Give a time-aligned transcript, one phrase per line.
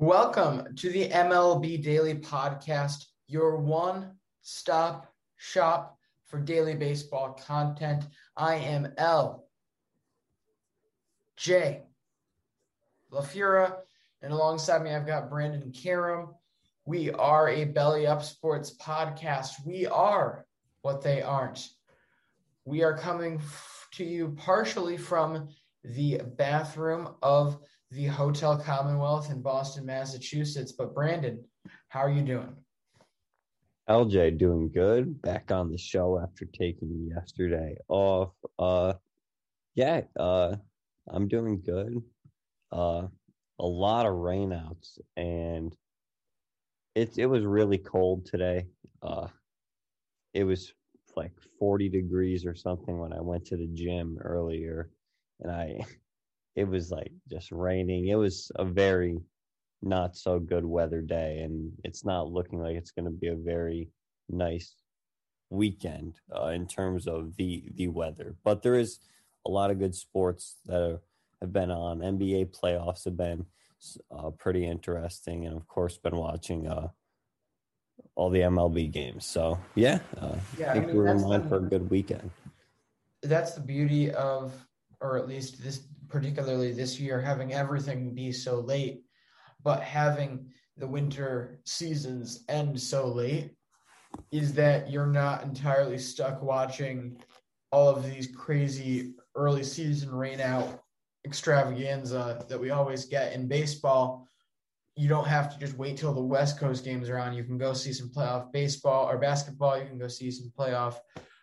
[0.00, 8.04] Welcome to the MLB Daily Podcast, your one stop shop for daily baseball content.
[8.36, 9.48] I am L.
[11.36, 11.82] J.
[13.10, 13.78] LaFura,
[14.22, 16.28] and alongside me, I've got Brandon Karam.
[16.84, 19.66] We are a Belly Up Sports podcast.
[19.66, 20.46] We are
[20.82, 21.70] what they aren't.
[22.64, 23.42] We are coming
[23.94, 25.48] to you partially from
[25.82, 27.58] the bathroom of
[27.90, 30.72] the Hotel Commonwealth in Boston, Massachusetts.
[30.72, 31.42] But Brandon,
[31.88, 32.54] how are you doing?
[33.88, 35.20] LJ doing good.
[35.22, 38.32] Back on the show after taking yesterday off.
[38.58, 38.94] Uh
[39.74, 40.56] yeah, uh
[41.08, 42.02] I'm doing good.
[42.70, 43.06] Uh
[43.60, 45.74] a lot of rainouts and
[46.94, 48.66] it it was really cold today.
[49.02, 49.28] Uh
[50.34, 50.74] it was
[51.16, 54.90] like 40 degrees or something when I went to the gym earlier
[55.40, 55.80] and I
[56.58, 58.08] it was like just raining.
[58.08, 59.20] It was a very
[59.80, 63.36] not so good weather day, and it's not looking like it's going to be a
[63.36, 63.90] very
[64.28, 64.74] nice
[65.50, 68.34] weekend uh, in terms of the the weather.
[68.44, 68.98] But there is
[69.46, 71.00] a lot of good sports that are,
[71.40, 72.00] have been on.
[72.00, 73.46] NBA playoffs have been
[74.10, 76.88] uh, pretty interesting, and of course, been watching uh,
[78.16, 79.24] all the MLB games.
[79.24, 82.32] So yeah, uh, yeah I think I mean, we're in line for a good weekend.
[83.22, 84.52] That's the beauty of,
[85.00, 89.02] or at least this particularly this year, having everything be so late,
[89.62, 93.50] but having the winter seasons end so late
[94.32, 97.20] is that you're not entirely stuck watching
[97.70, 100.80] all of these crazy early season rain out
[101.24, 104.26] extravaganza that we always get in baseball.
[104.96, 107.34] You don't have to just wait till the West Coast games are on.
[107.34, 109.78] You can go see some playoff baseball or basketball.
[109.78, 110.96] You can go see some playoff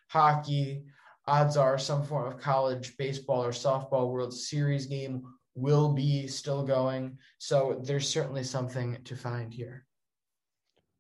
[0.09, 0.83] hockey
[1.27, 5.23] odds are some form of college baseball or softball World Series game
[5.55, 7.17] will be still going.
[7.37, 9.85] So there's certainly something to find here.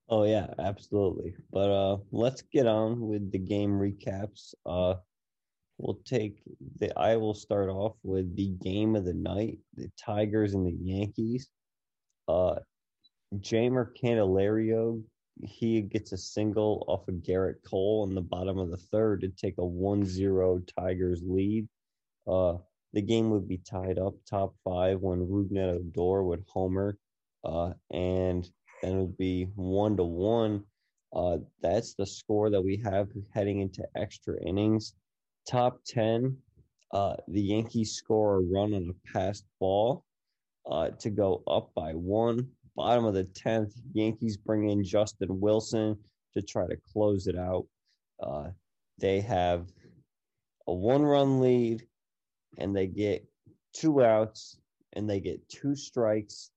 [0.07, 1.35] Oh yeah, absolutely.
[1.51, 4.53] But uh let's get on with the game recaps.
[4.65, 4.95] Uh
[5.77, 6.41] we'll take
[6.79, 10.77] the I will start off with the game of the night, the Tigers and the
[10.79, 11.47] Yankees.
[12.27, 12.55] Uh
[13.35, 15.03] Jeimer Candelario
[15.43, 19.29] he gets a single off of Gerrit Cole in the bottom of the third to
[19.29, 21.67] take a 1-0 Tigers lead.
[22.27, 22.55] Uh,
[22.93, 26.97] the game would be tied up top five when Rougned Odor would homer,
[27.43, 28.49] uh, and
[28.81, 30.63] then it would be one to one.
[31.13, 34.93] Uh, that's the score that we have heading into extra innings.
[35.49, 36.37] Top ten,
[36.93, 40.05] uh, the Yankees score a run on a passed ball
[40.69, 45.97] uh, to go up by one bottom of the 10th, Yankees bring in Justin Wilson
[46.33, 47.65] to try to close it out.
[48.21, 48.49] Uh,
[48.99, 49.67] they have
[50.67, 51.85] a one run lead
[52.57, 53.25] and they get
[53.73, 54.57] two outs
[54.93, 56.51] and they get two strikes.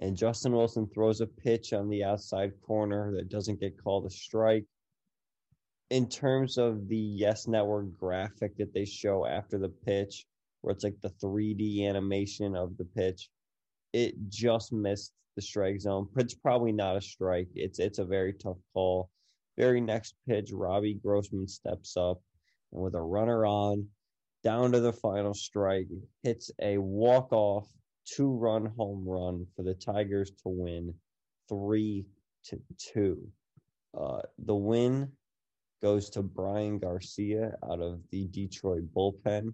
[0.00, 4.10] And Justin Wilson throws a pitch on the outside corner that doesn't get called a
[4.10, 4.64] strike.
[5.90, 10.26] In terms of the Yes Network graphic that they show after the pitch,
[10.60, 13.30] where it's like the 3D animation of the pitch,
[13.92, 16.08] it just missed the strike zone.
[16.16, 17.48] It's probably not a strike.
[17.54, 19.08] It's it's a very tough call.
[19.56, 22.20] Very next pitch, Robbie Grossman steps up
[22.72, 23.86] and with a runner on,
[24.42, 25.86] down to the final strike,
[26.24, 27.68] hits a walk off
[28.04, 30.92] two run home run for the Tigers to win
[31.48, 32.04] three
[32.46, 33.16] to two.
[33.96, 35.08] Uh, the win
[35.80, 39.52] goes to Bryan Garcia out of the Detroit bullpen.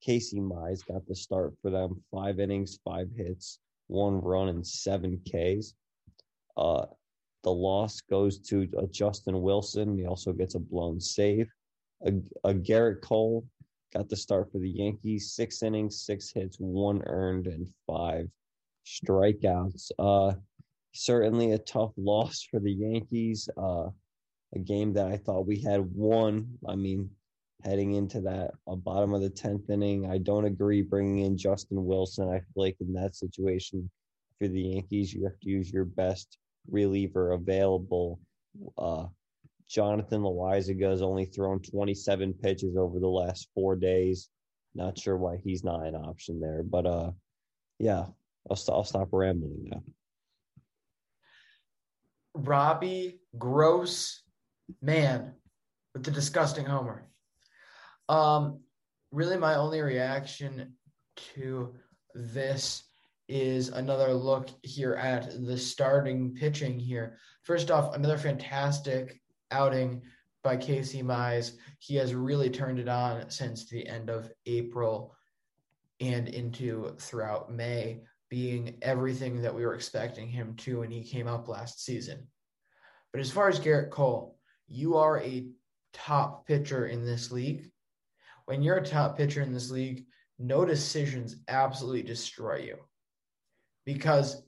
[0.00, 2.02] Casey Mize got the start for them.
[2.10, 5.74] Five innings, five hits, one run, and seven Ks.
[6.56, 6.86] Uh,
[7.42, 9.96] the loss goes to uh, Justin Wilson.
[9.98, 11.48] He also gets a blown save.
[12.06, 12.12] A,
[12.44, 13.44] a Gerrit Cole
[13.92, 15.32] got the start for the Yankees.
[15.34, 18.28] Six innings, six hits, one earned, and five
[18.86, 19.90] strikeouts.
[19.98, 20.34] Uh,
[20.92, 23.48] certainly a tough loss for the Yankees.
[23.56, 23.88] Uh,
[24.54, 26.58] a game that I thought we had won.
[26.68, 27.10] I mean,
[27.64, 31.84] heading into that uh, bottom of the 10th inning, I don't agree bringing in Justin
[31.84, 32.28] Wilson.
[32.28, 33.88] I feel like in that situation
[34.38, 36.38] for the Yankees, you have to use your best
[36.70, 38.20] reliever available.
[38.76, 39.06] Uh,
[39.68, 44.28] Jonathan Loáisiga has only thrown 27 pitches over the last four days.
[44.74, 47.10] Not sure why he's not an option there, but uh,
[47.78, 48.06] yeah,
[48.50, 49.82] I'll, st- I'll stop rambling now.
[52.34, 54.22] Robbie Gross,
[54.80, 55.32] man,
[55.94, 57.06] with the disgusting homer.
[58.12, 58.60] Um,
[59.10, 60.74] really, my only reaction
[61.34, 61.74] to
[62.14, 62.84] this
[63.26, 67.16] is another look here at the starting pitching here.
[67.42, 70.02] First off, another fantastic outing
[70.44, 71.52] by Casey Mize.
[71.78, 75.16] He has really turned it on since the end of April
[75.98, 81.28] and into throughout May, being everything that we were expecting him to when he came
[81.28, 82.26] up last season.
[83.10, 84.36] But as far as Gerrit Cole,
[84.68, 85.46] you are a
[85.94, 87.71] top pitcher in this league.
[88.46, 90.04] When you're a top pitcher in this league,
[90.38, 92.76] no decisions absolutely destroy you
[93.84, 94.42] because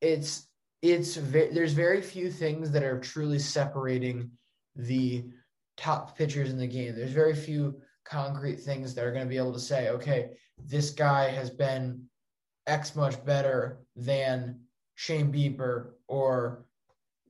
[0.00, 0.46] it's
[0.82, 4.30] it's ve- there's very few things that are truly separating
[4.76, 5.24] the
[5.76, 6.94] top pitchers in the game.
[6.94, 10.90] There's very few concrete things that are going to be able to say, okay, this
[10.90, 12.04] guy has been
[12.66, 14.60] X much better than
[14.94, 16.64] Shane Bieber or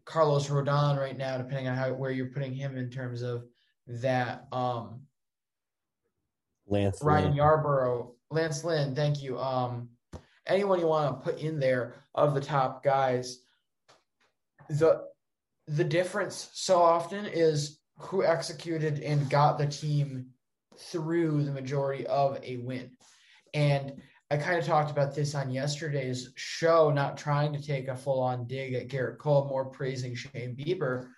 [0.04, 3.44] Carlos Rodon right now, depending on how where you're putting him in terms of
[3.86, 4.46] that.
[4.52, 5.02] Um,
[6.66, 7.34] Lance Ryan Lynn.
[7.34, 9.38] Yarborough, Lance Lynn, thank you.
[9.38, 9.88] Um,
[10.46, 13.40] anyone you want to put in there of the top guys.
[14.68, 15.04] The
[15.66, 20.26] the difference so often is who executed and got the team
[20.78, 22.90] through the majority of a win.
[23.54, 27.96] And I kind of talked about this on yesterday's show, not trying to take a
[27.96, 31.08] full on dig at Gerrit Cole, more praising Shane Bieber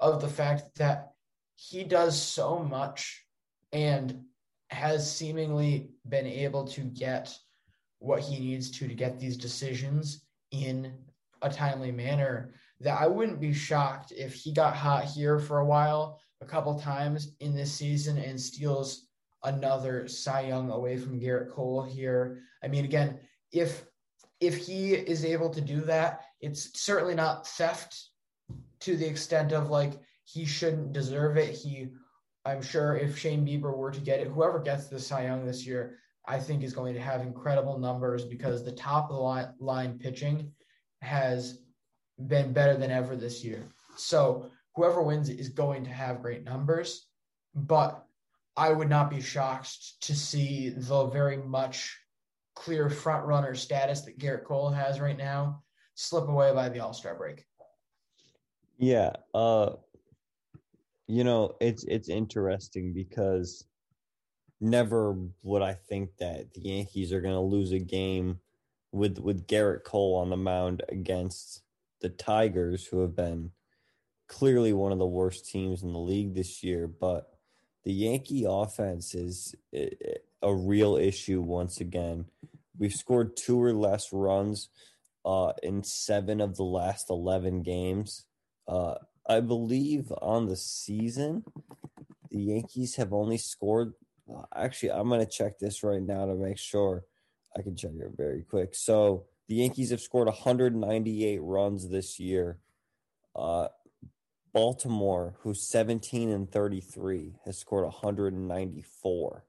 [0.00, 1.12] of the fact that
[1.54, 3.24] he does so much
[3.72, 4.24] and
[4.72, 7.36] has seemingly been able to get
[7.98, 10.92] what he needs to to get these decisions in
[11.42, 15.64] a timely manner that I wouldn't be shocked if he got hot here for a
[15.64, 19.06] while, a couple times in this season, and steals
[19.44, 22.40] another Cy Young away from Gerrit Cole here.
[22.62, 23.20] I mean, again,
[23.52, 23.84] if
[24.40, 28.08] if he is able to do that, it's certainly not theft
[28.80, 29.92] to the extent of like
[30.24, 31.54] he shouldn't deserve it.
[31.54, 31.88] He,
[32.44, 35.66] I'm sure, if Shane Bieber were to get it, whoever gets the Cy Young this
[35.66, 39.54] year, I think is going to have incredible numbers because the top of the line,
[39.58, 40.52] line pitching
[41.00, 41.60] has
[42.26, 43.64] been better than ever this year.
[43.96, 47.06] So whoever wins is going to have great numbers,
[47.54, 48.04] but
[48.56, 51.96] I would not be shocked to see the very much
[52.54, 55.62] clear front runner status that Gerrit Cole has right now
[55.94, 57.44] slip away by the All Star break.
[58.78, 59.74] Yeah, uh,
[61.06, 63.64] you know it's it's interesting because
[64.60, 68.38] never would I think that the Yankees are going to lose a game
[68.92, 71.62] with with Gerrit Cole on the mound against
[72.00, 73.50] the Tigers, who have been
[74.28, 76.86] clearly one of the worst teams in the league this year.
[76.86, 77.28] But
[77.84, 79.54] the Yankee offense is
[80.42, 82.26] a real issue once again.
[82.78, 84.68] We've scored two or less runs
[85.24, 88.24] uh, in seven of the last 11 games.
[88.66, 88.94] Uh,
[89.26, 91.44] I believe on the season,
[92.30, 93.94] the Yankees have only scored.
[94.54, 97.04] Actually, I'm going to check this right now to make sure.
[97.56, 98.74] I can check it very quick.
[98.74, 102.58] So the Yankees have scored 198 runs this year.
[103.36, 103.68] Uh,
[104.54, 109.44] Baltimore, who's 17 and 33, has scored 194.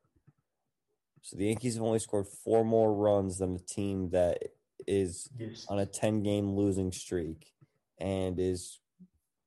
[1.22, 4.40] So the Yankees have only scored four more runs than a team that
[4.86, 5.66] is Yes.
[5.70, 7.54] on a 10 game losing streak
[7.98, 8.80] and is,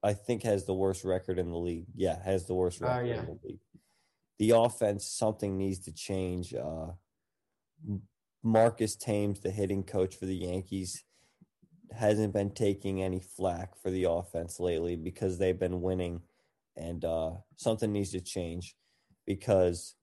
[0.07, 1.87] I think, has the worst record in the league.
[1.97, 3.21] Yeah, has the worst Ah, record yeah.
[3.21, 3.61] in the league.
[4.39, 6.55] The offense, something needs to change.
[6.55, 6.93] Uh,
[8.45, 11.03] Marcus Thames, the hitting coach for the Yankees,
[11.91, 16.23] hasn't been taking any flack for the offense lately because they've been winning,
[16.77, 18.77] and uh, something needs to change
[19.27, 19.97] because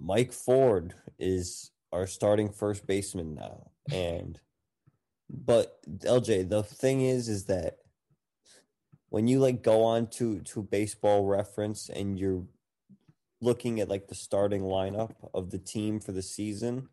[0.00, 4.40] Mike Ford is our starting first baseman now, and
[5.30, 7.78] but LJ, the thing is, is that
[9.12, 12.46] when you like go on to to baseball reference and you're
[13.42, 16.88] looking at like the starting lineup of the team for the season,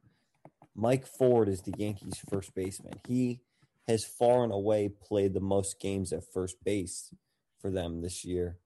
[0.76, 3.00] Mike Ford is the Yankees' first baseman.
[3.08, 3.40] He
[3.88, 7.14] has far and away played the most games at first base
[7.62, 8.58] for them this year.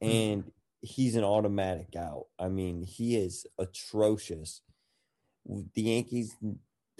[0.00, 0.08] Hmm.
[0.08, 2.26] And he's an automatic out.
[2.38, 4.60] I mean, he is atrocious.
[5.44, 6.36] The Yankees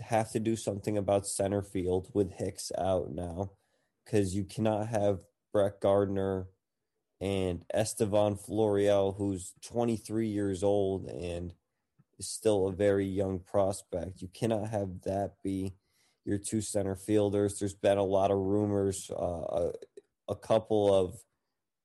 [0.00, 3.52] have to do something about center field with Hicks out now
[4.04, 5.20] because you cannot have
[5.52, 6.46] Brett Gardner
[7.20, 11.52] and Estevan Florial, who's 23 years old and
[12.18, 14.22] is still a very young prospect.
[14.22, 15.74] You cannot have that be
[16.24, 17.58] your two center fielders.
[17.58, 19.10] There's been a lot of rumors.
[19.10, 19.72] Uh, a,
[20.28, 21.18] a couple of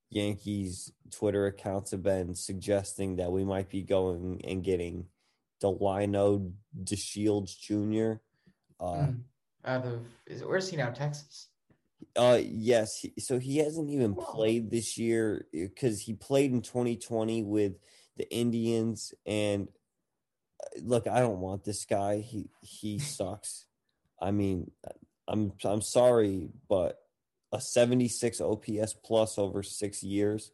[0.09, 5.05] Yankees Twitter accounts have been suggesting that we might be going and getting
[5.61, 6.51] Delino
[6.83, 8.19] DeShields Jr.
[8.79, 9.19] Uh, Mm.
[9.63, 10.91] Out of is where's he now?
[10.91, 11.47] Texas.
[12.15, 13.05] Uh, yes.
[13.19, 17.73] So he hasn't even played this year because he played in 2020 with
[18.17, 19.13] the Indians.
[19.25, 19.67] And
[20.61, 22.19] uh, look, I don't want this guy.
[22.19, 23.65] He he sucks.
[24.21, 24.71] I mean,
[25.27, 26.99] I'm I'm sorry, but
[27.51, 30.51] a 76 OPS plus over six years.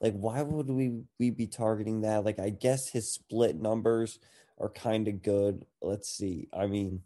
[0.00, 2.24] Like, why would we we be targeting that?
[2.24, 4.18] Like, I guess his split numbers
[4.58, 5.64] are kind of good.
[5.80, 6.48] Let's see.
[6.52, 7.02] I mean,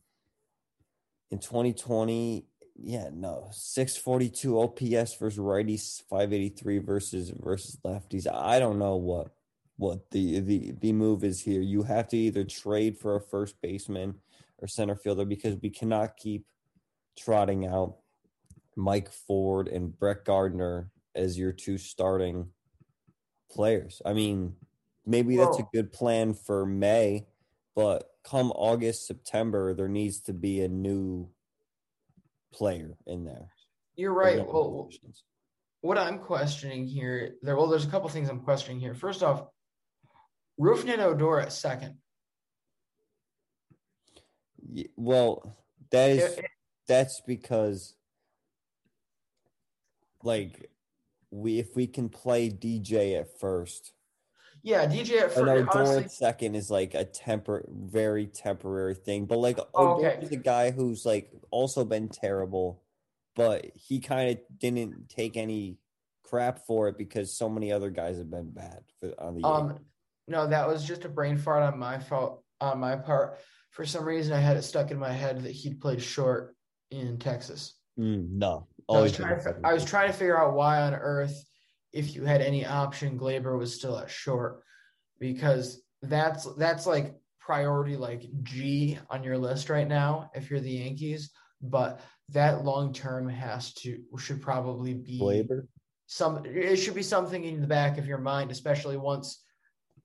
[1.30, 2.46] in 2020,
[2.78, 8.26] yeah, no, 642 OPS versus righties, 583 versus versus lefties.
[8.32, 9.32] I don't know what
[9.76, 11.60] what the the the move is here.
[11.60, 14.16] You have to either trade for a first baseman
[14.58, 16.46] or center fielder because we cannot keep
[17.18, 17.96] trotting out
[18.74, 22.48] Mike Ford and Brett Gardner as your two starting
[23.50, 24.02] players.
[24.04, 24.54] I mean,
[25.06, 27.26] maybe that's a good plan for May,
[27.74, 31.30] but come August, September, there needs to be a new
[32.56, 33.48] player in there.
[33.96, 34.38] You're right.
[34.46, 34.90] Well,
[35.82, 38.94] what I'm questioning here, there well, there's a couple things I'm questioning here.
[38.94, 39.46] First off,
[40.58, 41.98] Rougned Odor at second.
[44.68, 45.56] Ye- well,
[45.90, 46.44] that is It-
[46.88, 47.94] that's because
[50.22, 50.70] like
[51.30, 53.92] we if we can play DJ at first,
[54.66, 55.38] Yeah, DJ at I know first.
[55.38, 60.18] Odor Honestly, at second is like a temper very temporary thing, but like Oh, okay.
[60.28, 62.82] a guy who's like also been terrible,
[63.36, 65.78] but he kind of didn't take any
[66.24, 69.78] crap for it because so many other guys have been bad for, on the um,
[70.26, 73.38] no, that was just a brain fart on my fault on my part.
[73.70, 76.56] For some reason, I had it stuck in my head that he'd played short
[76.90, 77.74] in Texas.
[78.00, 80.12] Mm, no, So I was always trying to, a fi- second I was trying to
[80.12, 81.40] figure out why on earth,
[81.96, 84.62] if you had any option, Gleyber was still at short,
[85.18, 90.70] because that's that's like priority like G on your list right now if you're the
[90.70, 91.30] Yankees.
[91.62, 92.00] But
[92.30, 95.66] that long term has to should probably be Gleyber.
[96.06, 96.44] some.
[96.44, 99.42] It should be something in the back of your mind, especially once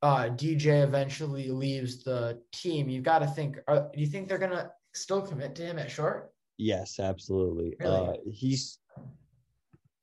[0.01, 2.89] uh, DJ eventually leaves the team.
[2.89, 3.57] You've got to think.
[3.67, 6.31] Uh, do you think they're gonna still commit to him at short?
[6.57, 7.75] Yes, absolutely.
[7.79, 8.07] Really?
[8.07, 8.77] Uh, he's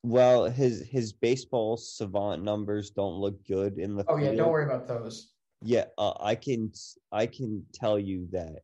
[0.08, 4.04] well, his his baseball savant numbers don't look good in the.
[4.08, 5.32] Oh yeah, don't worry about those.
[5.62, 6.72] Yeah, uh, I can
[7.12, 8.62] I can tell you that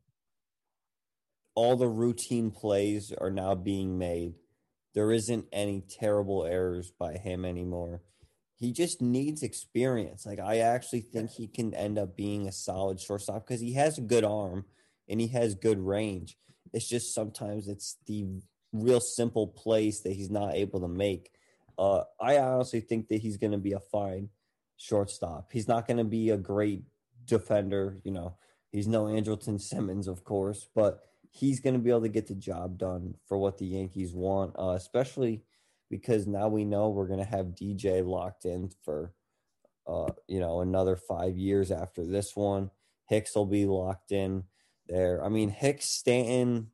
[1.53, 4.33] all the routine plays are now being made.
[4.95, 8.01] There isn't any terrible errors by him anymore.
[8.55, 10.25] He just needs experience.
[10.25, 13.97] Like I actually think he can end up being a solid shortstop because he has
[13.97, 14.65] a good arm
[15.07, 16.37] and he has good range.
[16.73, 18.25] It's just sometimes it's the
[18.73, 21.34] real simple plays that he's not able to make.
[21.77, 24.29] Uh, I honestly think that he's going to be a fine
[24.77, 25.51] shortstop.
[25.51, 26.83] He's not going to be a great
[27.25, 27.97] defender.
[28.03, 28.37] You know,
[28.71, 31.01] he's no Andrelton Simmons, of course, but
[31.31, 34.55] he's going to be able to get the job done for what the Yankees want,
[34.57, 35.43] uh, especially
[35.89, 39.13] because now we know we're going to have DJ locked in for,
[39.87, 42.71] uh, you know, another five years after this one.
[43.07, 44.45] Hicks will be locked in
[44.87, 45.23] there.
[45.23, 46.71] I mean, Hicks, Stanton,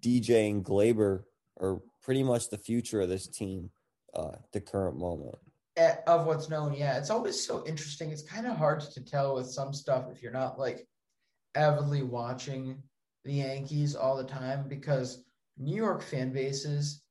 [0.00, 1.24] DJ, and Gleyber
[1.60, 3.70] are pretty much the future of this team
[4.14, 5.36] uh, the current moment.
[5.76, 9.36] Eh, of what's known yeah it's always so interesting it's kind of hard to tell
[9.36, 10.86] with some stuff if you're not like
[11.54, 12.82] avidly watching
[13.24, 15.24] the yankees all the time because
[15.58, 17.02] new york fan bases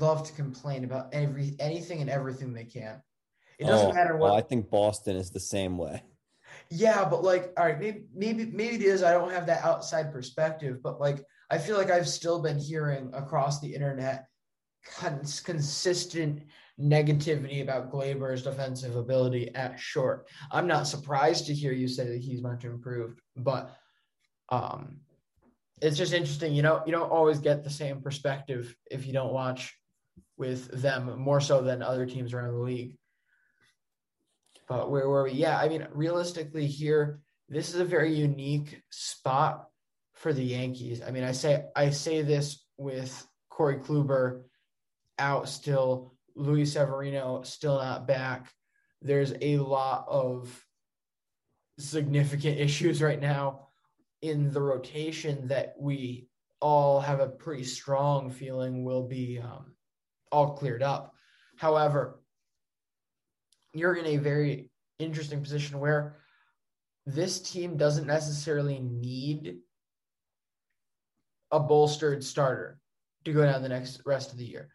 [0.00, 3.00] love to complain about every anything and everything they can
[3.58, 6.02] it doesn't Oh, matter what well, I think Boston is the same way.
[6.70, 9.02] yeah, but like, all right, maybe maybe maybe it is.
[9.02, 13.10] I don't have that outside perspective, but like, I feel like I've still been hearing
[13.14, 14.26] across the internet
[14.84, 16.42] cons- consistent
[16.80, 20.28] negativity about Gleyber's defensive ability at short.
[20.52, 23.74] I'm not surprised to hear you say that he's much improved, but
[24.50, 24.98] um,
[25.80, 26.54] it's just interesting.
[26.54, 29.74] You know, you don't always get the same perspective if you don't watch
[30.36, 32.96] with them more so than other teams around the league.
[34.68, 35.32] But where were we?
[35.32, 39.64] Yeah, I mean, realistically, here this is a very unique spot
[40.18, 41.00] for the Yankees.
[41.00, 44.42] I mean, I say I say this with Corey Kluber
[45.18, 48.52] out still, Luis Severino still not back.
[49.00, 50.64] There's a lot of
[51.78, 53.68] significant issues right now
[54.20, 56.28] in the rotation that we
[56.60, 59.72] all have a pretty strong feeling will be um,
[60.32, 61.14] all cleared up.
[61.56, 62.20] However,
[63.72, 66.16] you're in a very interesting position where
[67.06, 69.58] this team doesn't necessarily need
[71.50, 72.78] a bolstered starter
[73.24, 74.68] to go down the next rest of the year.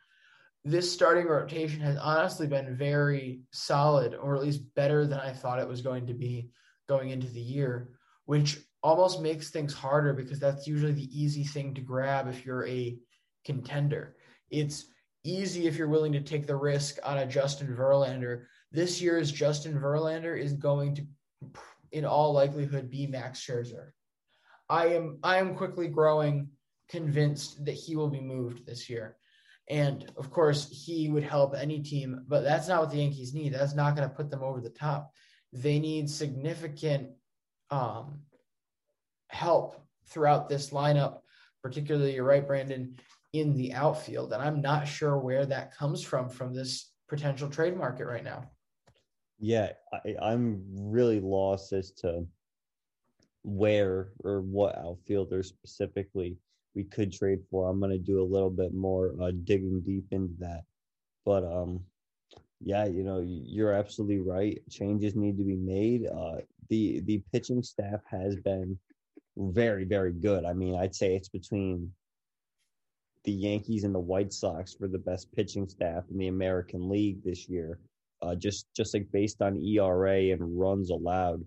[0.66, 5.60] This starting rotation has honestly been very solid, or at least better than I thought
[5.60, 6.50] it was going to be
[6.88, 7.90] going into the year,
[8.26, 12.68] which almost makes things harder because that's usually the easy thing to grab if you're
[12.68, 12.98] a
[13.46, 14.16] contender.
[14.50, 14.86] It's
[15.24, 18.44] easy if you're willing to take the risk on a Justin Verlander.
[18.72, 21.06] This year's Justin Verlander is going to,
[21.92, 23.92] in all likelihood, be Max Scherzer.
[24.70, 26.50] I am I am quickly growing
[26.90, 29.18] convinced that he will be moved this year.
[29.70, 33.54] And of course, he would help any team, but that's not what the Yankees need.
[33.54, 35.12] That's not going to put them over the top.
[35.54, 37.12] They need significant
[37.72, 38.20] um,
[39.30, 41.20] help throughout this lineup,
[41.62, 42.98] particularly you're right, Brandon,
[43.32, 44.34] in the outfield.
[44.34, 48.50] And I'm not sure where that comes from from this potential trade market right now.
[49.40, 52.26] Yeah, I, I'm really lost as to
[53.44, 56.38] where or what outfielder specifically
[56.76, 57.70] we could trade for.
[57.70, 60.64] I'm to do a little bit more uh, digging deep into that.
[61.26, 61.82] But um,
[62.62, 64.62] yeah, you know, you're absolutely right.
[64.70, 66.08] Changes need to be made.
[66.08, 66.38] Uh,
[66.70, 68.78] the the pitching staff has been
[69.38, 70.46] very very good.
[70.46, 71.92] I mean, I'd say it's between
[73.24, 77.24] the Yankees and the White Sox for the best pitching staff in the American League
[77.24, 77.80] this year.
[78.22, 81.44] Uh, just just like based on ERA and runs allowed.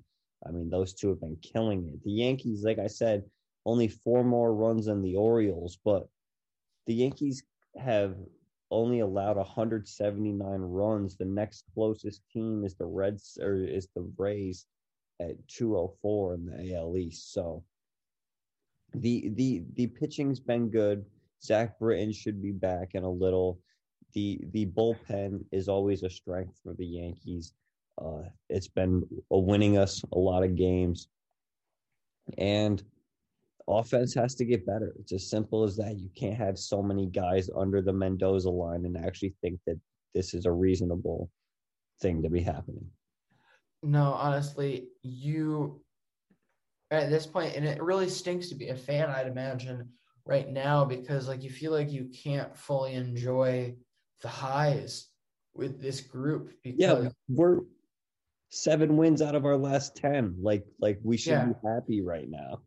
[0.46, 2.05] I mean, those two have been killing it.
[2.05, 3.24] The Yankees, like I said,
[3.66, 6.09] only four more runs than the Orioles, but
[6.87, 7.42] the Yankees
[7.76, 8.16] have
[8.70, 11.16] only allowed 179 runs.
[11.16, 14.66] The next closest team is the Reds or is the Rays
[15.20, 17.33] at 204 in the AL East.
[17.33, 17.64] So
[18.94, 21.05] the the the pitching's been good.
[21.42, 23.61] Zach Britton should be back in a little.
[24.14, 27.52] The the bullpen is always a strength for the Yankees.
[28.00, 31.09] Uh, it's been winning us a lot of games,
[32.38, 32.83] and
[33.68, 34.94] offense has to get better.
[34.98, 35.98] It's as simple as that.
[35.98, 39.79] You can't have so many guys under the Mendoza line and actually think that
[40.14, 41.31] this is a reasonable
[42.00, 42.87] thing to be happening.
[43.83, 45.81] No, honestly, you
[46.90, 49.88] at this point, and it really stinks to be a fan, I'd imagine,
[50.24, 53.74] right now, because like you feel like you can't fully enjoy
[54.22, 55.09] the highs
[55.55, 56.52] with this group.
[56.62, 57.61] Because, yeah, we're
[58.50, 60.37] seven wins out of our last ten.
[60.40, 61.46] Like, like we should yeah.
[61.46, 62.61] be happy right now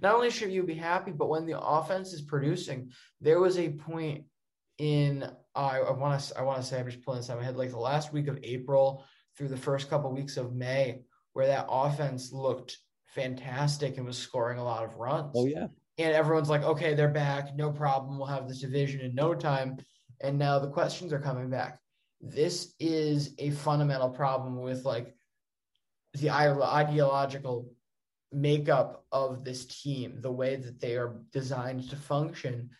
[0.00, 3.70] not only should you be happy, but when the offense is producing, there was a
[3.70, 4.24] point
[4.78, 7.44] in I want to I want to say I'm just pulling this out of my
[7.44, 9.04] head like the last week of April
[9.36, 14.16] through the first couple of weeks of May where that offense looked fantastic and was
[14.16, 15.32] scoring a lot of runs.
[15.34, 15.66] Oh yeah.
[15.98, 18.18] And everyone's like, okay, they're back, no problem.
[18.18, 19.76] We'll have this division in no time.
[20.22, 21.78] And now the questions are coming back.
[22.20, 25.14] This is a fundamental problem with like
[26.14, 27.70] the ideological
[28.32, 32.70] makeup of this team, the way that they are designed to function,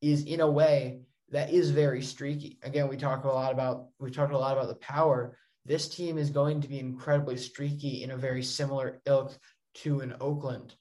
[0.00, 2.58] is in a way that is very streaky.
[2.62, 5.36] Again, we talk a lot about we talked a lot about the power.
[5.64, 9.38] This team is going to be incredibly streaky in a very similar ilk
[9.74, 10.74] to an Oakland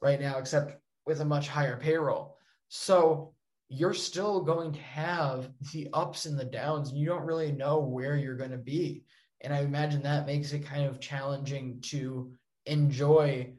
[0.00, 2.36] right now, except with a much higher payroll.
[2.68, 3.34] So
[3.68, 8.16] you're still going to have the ups and the downs, you don't really know where
[8.16, 9.04] you're going to be.
[9.40, 12.32] And I imagine that makes it kind of challenging to
[12.66, 13.52] enjoy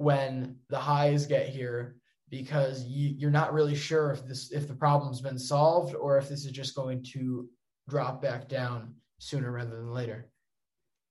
[0.00, 1.96] when the highs get here
[2.30, 6.26] because you, you're not really sure if this if the problem's been solved or if
[6.26, 7.46] this is just going to
[7.86, 10.30] drop back down sooner rather than later.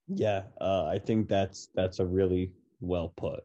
[0.08, 2.50] Yeah, uh, I think that's that's a really
[2.80, 3.44] well put.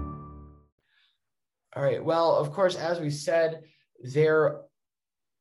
[1.75, 2.03] All right.
[2.03, 3.63] Well, of course, as we said,
[4.03, 4.61] there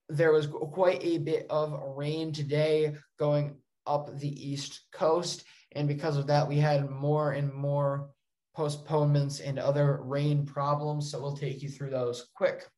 [0.09, 6.17] there was quite a bit of rain today going up the east coast, and because
[6.17, 8.11] of that, we had more and more
[8.55, 11.11] postponements and other rain problems.
[11.11, 12.69] So we'll take you through those quick.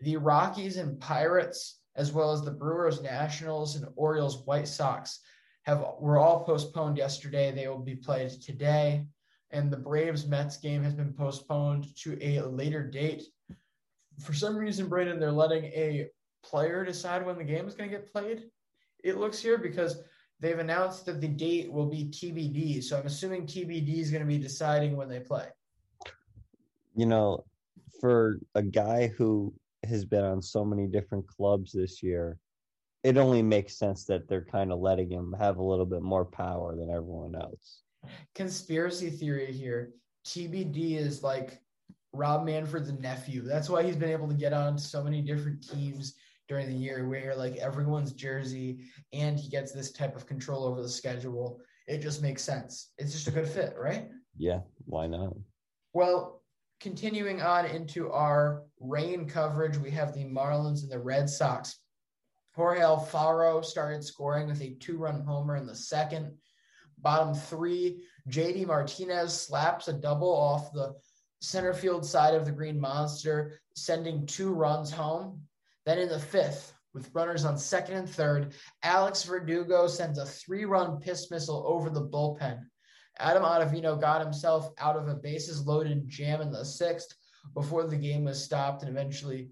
[0.00, 5.20] The Rockies and Pirates, as well as the Brewers, Nationals, and Orioles, White Sox,
[5.62, 7.50] have were all postponed yesterday.
[7.50, 9.04] They will be played today
[9.50, 13.24] and the Braves Mets game has been postponed to a later date.
[14.20, 16.08] For some reason, Brandon, they're letting a
[16.42, 18.44] player decide when the game is going to get played.
[19.04, 20.02] It looks here because
[20.40, 22.82] they've announced that the date will be TBD.
[22.82, 25.46] So I'm assuming TBD is going to be deciding when they play.
[26.94, 27.44] You know,
[28.00, 32.38] for a guy who has been on so many different clubs this year,
[33.04, 36.24] it only makes sense that they're kind of letting him have a little bit more
[36.24, 37.82] power than everyone else.
[38.34, 39.92] Conspiracy theory here.
[40.26, 41.60] TBD is like
[42.12, 43.42] Rob Manfred's nephew.
[43.42, 46.14] That's why he's been able to get on so many different teams
[46.48, 48.80] during the year, where you're like everyone's jersey,
[49.12, 51.60] and he gets this type of control over the schedule.
[51.86, 52.92] It just makes sense.
[52.98, 54.08] It's just a good fit, right?
[54.36, 55.34] Yeah, why not?
[55.92, 56.42] Well,
[56.80, 61.78] continuing on into our rain coverage, we have the Marlins and the Red Sox.
[62.54, 66.32] Jorge Alfaro started scoring with a two-run homer in the second.
[67.00, 70.94] Bottom three, JD Martinez slaps a double off the
[71.40, 75.42] center field side of the Green Monster, sending two runs home.
[75.86, 80.64] Then in the fifth, with runners on second and third, Alex Verdugo sends a three
[80.64, 82.60] run piss missile over the bullpen.
[83.18, 87.14] Adam Ottavino got himself out of a bases loaded jam in the sixth
[87.54, 89.50] before the game was stopped and eventually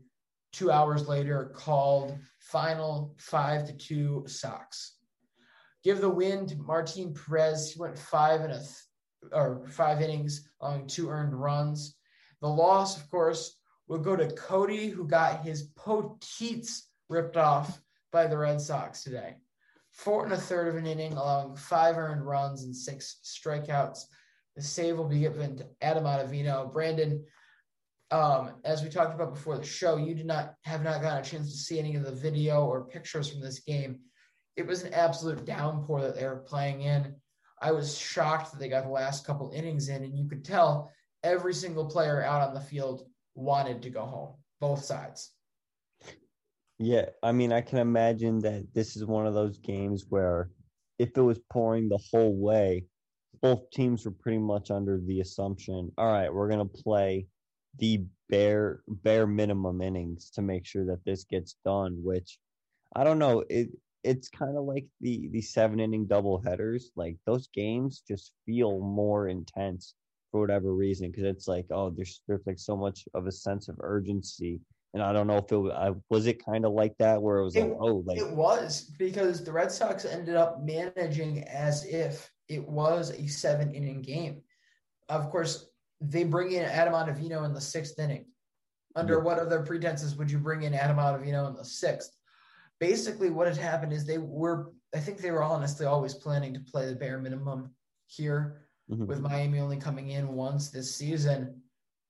[0.52, 4.95] two hours later called final five to two Sox
[5.86, 7.70] give the win to Martin Perez.
[7.70, 11.94] He went five and a th- or five innings on two earned runs.
[12.42, 18.26] The loss, of course, will go to Cody, who got his poteets ripped off by
[18.26, 19.36] the Red Sox today.
[19.92, 24.00] Four and a third of an inning, allowing five earned runs and six strikeouts.
[24.56, 26.72] The save will be given to Adam Ottavino.
[26.72, 27.24] Brandon,
[28.10, 31.24] um, as we talked about before the show, you did not have not gotten a
[31.24, 34.00] chance to see any of the video or pictures from this game
[34.56, 37.14] it was an absolute downpour that they were playing in.
[37.60, 40.90] I was shocked that they got the last couple innings in, and you could tell
[41.22, 45.32] every single player out on the field wanted to go home, both sides.
[46.78, 50.50] Yeah, I mean, I can imagine that this is one of those games where
[50.98, 52.84] if it was pouring the whole way,
[53.40, 57.26] both teams were pretty much under the assumption, all right, we're going to play
[57.78, 62.38] the bare bare minimum innings to make sure that this gets done, which
[62.94, 63.68] I don't know, it
[64.06, 66.92] it's kind of like the the seven inning double headers.
[66.96, 69.94] Like those games just feel more intense
[70.30, 73.68] for whatever reason because it's like oh there's there's like so much of a sense
[73.68, 74.60] of urgency.
[74.94, 77.56] And I don't know if it was it kind of like that where it was
[77.56, 82.30] it, like oh like it was because the Red Sox ended up managing as if
[82.48, 84.40] it was a seven inning game.
[85.08, 85.66] Of course,
[86.00, 88.26] they bring in Adam Ottavino in the sixth inning.
[88.94, 89.20] Under yeah.
[89.20, 92.15] what other pretenses would you bring in Adam Ottavino in the sixth?
[92.80, 96.60] Basically what had happened is they were I think they were honestly always planning to
[96.60, 97.74] play the bare minimum
[98.06, 99.06] here mm-hmm.
[99.06, 101.60] with Miami only coming in once this season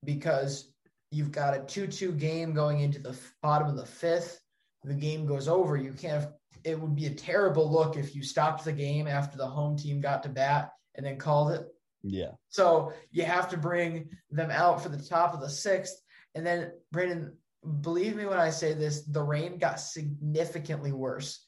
[0.05, 0.73] because
[1.11, 4.39] you've got a 2-2 game going into the bottom of the 5th
[4.87, 5.77] the game goes over.
[5.77, 6.27] You can't
[6.65, 10.01] it would be a terrible look if you stopped the game after the home team
[10.01, 11.67] got to bat and then called it.
[12.03, 12.33] Yeah.
[12.49, 15.91] So you have to bring them out for the top of the 6th
[16.35, 21.47] and then Brandon believe me when I say this, the rain got significantly worse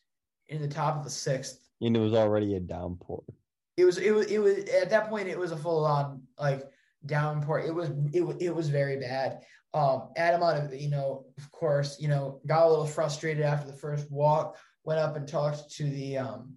[0.48, 1.59] in the top of the sixth.
[1.81, 3.22] And it was already a downpour.
[3.76, 6.64] It was it was it was at that point it was a full on like
[7.07, 7.61] downpour.
[7.61, 9.42] It was it, it was very bad.
[9.72, 13.76] Um, Adam on you know, of course, you know, got a little frustrated after the
[13.76, 16.54] first walk, went up and talked to the um,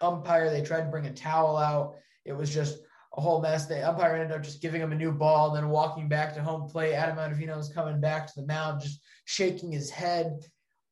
[0.00, 0.50] umpire.
[0.50, 1.96] They tried to bring a towel out.
[2.24, 2.78] It was just
[3.16, 3.66] a whole mess.
[3.66, 6.42] The umpire ended up just giving him a new ball and then walking back to
[6.42, 6.94] home plate.
[6.94, 10.40] Adam Ottavino was coming back to the mound, just shaking his head.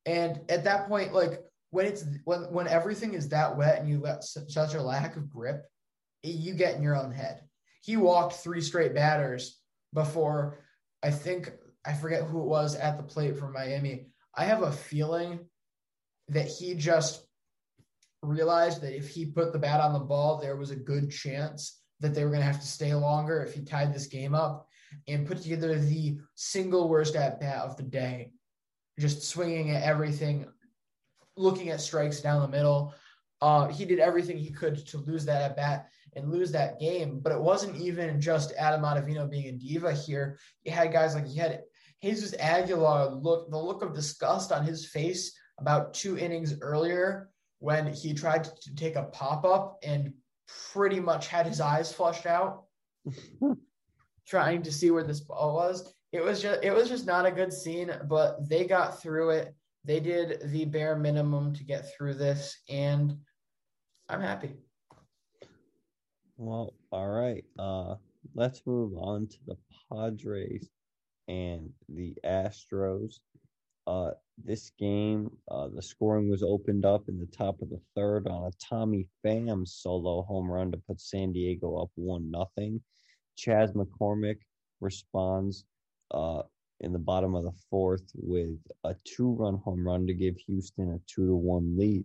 [0.07, 4.00] And at that point, like when it's when when everything is that wet and you
[4.00, 5.64] let such a lack of grip,
[6.22, 7.42] you get in your own head.
[7.83, 9.59] He walked three straight batters
[9.94, 10.59] before
[11.02, 11.52] I think
[11.85, 14.09] I forget who it was at the plate for Miami.
[14.35, 15.40] I have a feeling
[16.28, 17.24] that he just
[18.22, 21.78] realized that if he put the bat on the ball, there was a good chance
[22.00, 24.68] that they were going to have to stay longer if he tied this game up
[25.06, 28.32] and put together the single worst at bat of the day,
[28.98, 30.46] just swinging at everything,
[31.37, 32.94] looking at strikes down the middle.
[33.40, 37.20] Uh, he did everything he could to lose that at bat and lose that game.
[37.20, 40.38] But it wasn't even just Adam Ottavino being a diva here.
[40.64, 41.62] You had guys like he had
[42.02, 47.92] Jesus Aguilar look the look of disgust on his face about two innings earlier when
[47.92, 50.12] he tried to take a pop up and
[50.72, 52.64] pretty much had his eyes flushed out,
[54.26, 55.94] trying to see where this ball was.
[56.12, 59.54] It was just it was just not a good scene, but they got through it.
[59.84, 63.16] They did the bare minimum to get through this, and
[64.08, 64.56] I'm happy.
[66.37, 67.44] Well, all right.
[67.58, 67.96] Uh,
[68.34, 69.56] let's move on to the
[69.90, 70.68] Padres
[71.26, 73.20] and the Astros.
[73.87, 74.12] Uh,
[74.44, 78.44] this game, uh, the scoring was opened up in the top of the third on
[78.44, 82.81] a Tommy Pham solo home run to put San Diego up one nothing.
[83.37, 84.38] Chas McCormick
[84.81, 85.64] responds
[86.12, 86.42] uh,
[86.81, 90.98] in the bottom of the fourth with a two-run home run to give Houston a
[91.07, 92.05] two to one lead.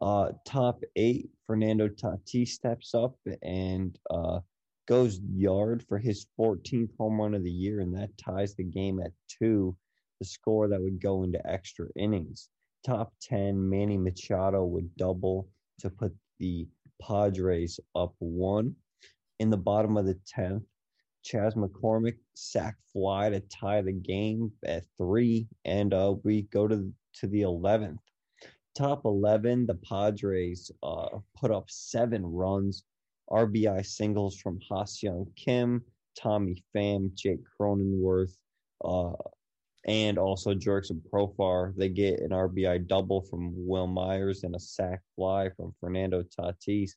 [0.00, 4.40] Uh, top eight, Fernando Tatis steps up and uh,
[4.88, 9.00] goes yard for his 14th home run of the year, and that ties the game
[9.00, 9.76] at two,
[10.20, 12.48] the score that would go into extra innings.
[12.86, 15.48] Top 10, Manny Machado would double
[15.80, 16.68] to put the
[17.02, 18.74] Padres up one.
[19.40, 20.64] In the bottom of the 10th,
[21.24, 26.92] Chas McCormick sack fly to tie the game at three, and uh, we go to
[27.14, 27.98] to the 11th
[28.76, 32.84] top 11, the Padres uh, put up seven runs.
[33.30, 35.82] RBI singles from Ha-Seong Kim,
[36.18, 38.36] Tommy Pham, Jake Cronenworth,
[38.84, 39.12] uh,
[39.86, 41.74] and also Jurickson Profar.
[41.76, 46.92] They get an RBI double from Wil Myers and a sac fly from Fernando Tatis.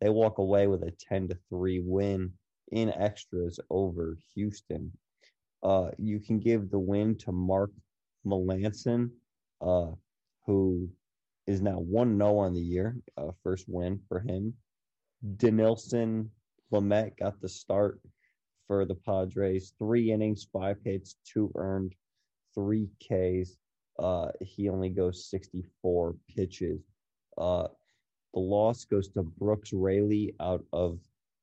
[0.00, 2.32] They walk away with a 10 to 3 win
[2.72, 4.92] in extras over Houston.
[5.62, 7.70] Uh, you can give the win to Mark
[8.26, 9.10] Melancon,
[9.60, 9.92] uh,
[10.46, 10.88] who
[11.46, 12.96] is now 1 0 on the year.
[13.16, 14.54] Uh, first win for him.
[15.36, 16.28] Dinelson
[16.72, 18.00] Lamet got the start
[18.66, 19.72] for the Padres.
[19.78, 21.94] Three innings, five hits, two earned,
[22.54, 23.56] three Ks.
[23.98, 26.80] Uh, he only goes 64 pitches.
[27.38, 27.68] Uh,
[28.32, 30.98] the loss goes to Brooks Raley out of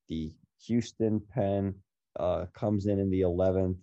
[0.10, 0.34] the
[0.66, 1.74] Houston pen.
[2.20, 3.80] Uh, comes in in the 11th,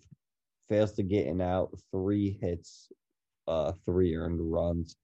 [0.69, 2.91] fails to get an out, three hits,
[3.47, 4.95] uh, three earned runs.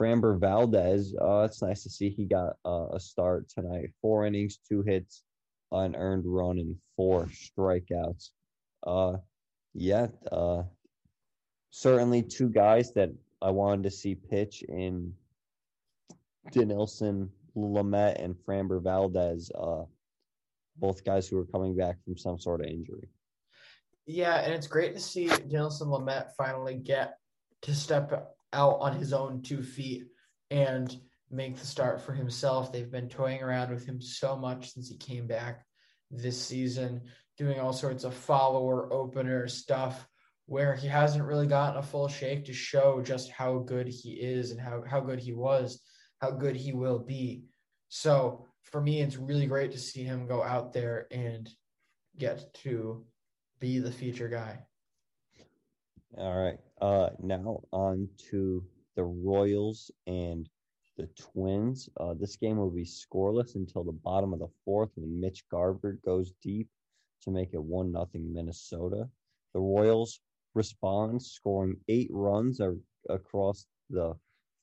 [0.00, 3.90] Framber Valdez, uh, it's nice to see he got uh, a start tonight.
[4.00, 5.24] Four innings, two hits,
[5.72, 8.30] an earned run, and four strikeouts.
[8.86, 9.16] Uh,
[9.74, 10.62] yeah, uh,
[11.70, 15.14] certainly two guys that I wanted to see pitch in
[16.52, 19.84] Dinelson Lamet and Framber Valdez, uh,
[20.76, 23.08] both guys who are coming back from some sort of injury.
[24.06, 27.18] Yeah, and it's great to see Dinelson Lamet finally get
[27.62, 30.06] to step out on his own two feet
[30.50, 30.94] and
[31.30, 32.72] make the start for himself.
[32.72, 35.64] They've been toying around with him so much since he came back
[36.10, 37.02] this season,
[37.36, 40.08] doing all sorts of follower opener stuff
[40.48, 44.50] where he hasn't really gotten a full shake to show just how good he is
[44.50, 45.82] and how, how good he was,
[46.22, 47.44] how good he will be.
[47.90, 51.50] So for me, it's really great to see him go out there and
[52.16, 53.04] get to
[53.60, 54.60] be the feature guy.
[56.16, 56.58] All right.
[56.80, 58.64] Uh, now on to
[58.96, 60.48] the Royals and
[60.96, 61.90] the Twins.
[62.00, 65.98] Uh, this game will be scoreless until the bottom of the fourth when Mitch Garver
[66.06, 66.68] goes deep
[67.24, 69.10] to make it one nothing Minnesota.
[69.52, 70.20] The Royals
[70.58, 72.60] respond, scoring eight runs
[73.08, 74.14] across the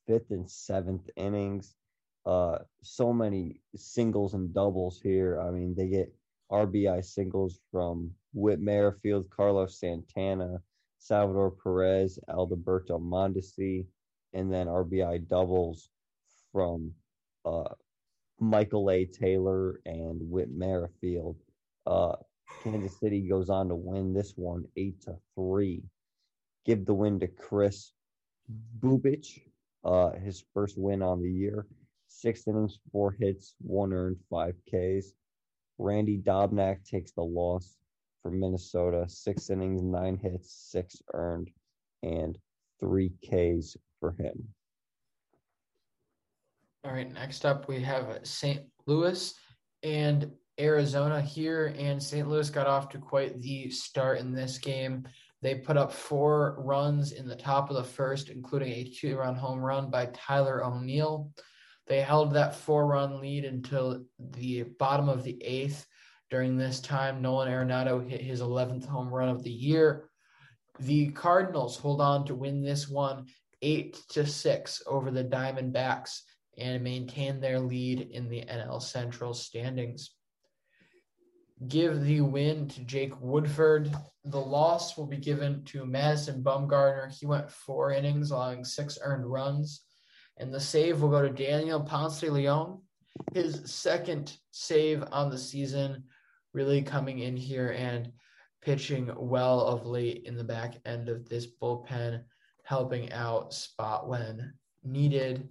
[0.05, 1.75] fifth and seventh innings.
[2.25, 5.39] Uh, so many singles and doubles here.
[5.39, 6.13] I mean, they get
[6.51, 10.61] RBI singles from Whit Merrifield, Carlos Santana,
[10.99, 13.85] Salvador Perez, Alberto Mondesi,
[14.33, 15.89] and then RBI doubles
[16.51, 16.91] from
[17.45, 17.73] uh,
[18.39, 19.05] Michael A.
[19.05, 21.37] Taylor and Whit Merrifield.
[21.87, 22.15] Uh,
[22.65, 25.83] Kansas City goes on to win this one eight to three.
[26.65, 27.93] Give the win to Kris
[28.79, 29.39] Bubic,
[29.83, 31.67] uh, his first win on the year.
[32.07, 35.13] Six innings, four hits, one earned, five Ks.
[35.77, 37.77] Randy Dobnak takes the loss
[38.23, 39.05] for Minnesota.
[39.07, 41.51] Six innings, nine hits, six earned,
[42.01, 42.35] and
[42.79, 44.47] three Ks for him.
[46.83, 48.61] All right, next up we have St.
[48.87, 49.35] Louis
[49.83, 52.27] and Arizona here, and St.
[52.27, 55.07] Louis got off to quite the start in this game.
[55.41, 59.35] They put up four runs in the top of the first, including a two run
[59.35, 61.29] home run by Tyler O'Neill.
[61.87, 65.85] They held that four run lead until the bottom of the eighth.
[66.31, 70.09] During this time, Nolan Arenado hit his 11th home run of the year.
[70.79, 73.27] The Cardinals hold on to win this one
[73.61, 76.21] eight to six over the Diamondbacks
[76.57, 80.11] and maintain their lead in the NL Central standings.
[81.67, 83.89] Give the win to Jake Woodford.
[84.25, 87.09] The loss will be given to Madison Bumgarner.
[87.17, 89.81] He went four innings, allowing six earned runs.
[90.37, 92.81] And the save will go to Daniel Ponce de Leon,
[93.33, 96.03] his second save on the season,
[96.53, 98.11] really coming in here and
[98.61, 102.23] pitching well of late in the back end of this bullpen,
[102.63, 105.47] helping out spot when needed.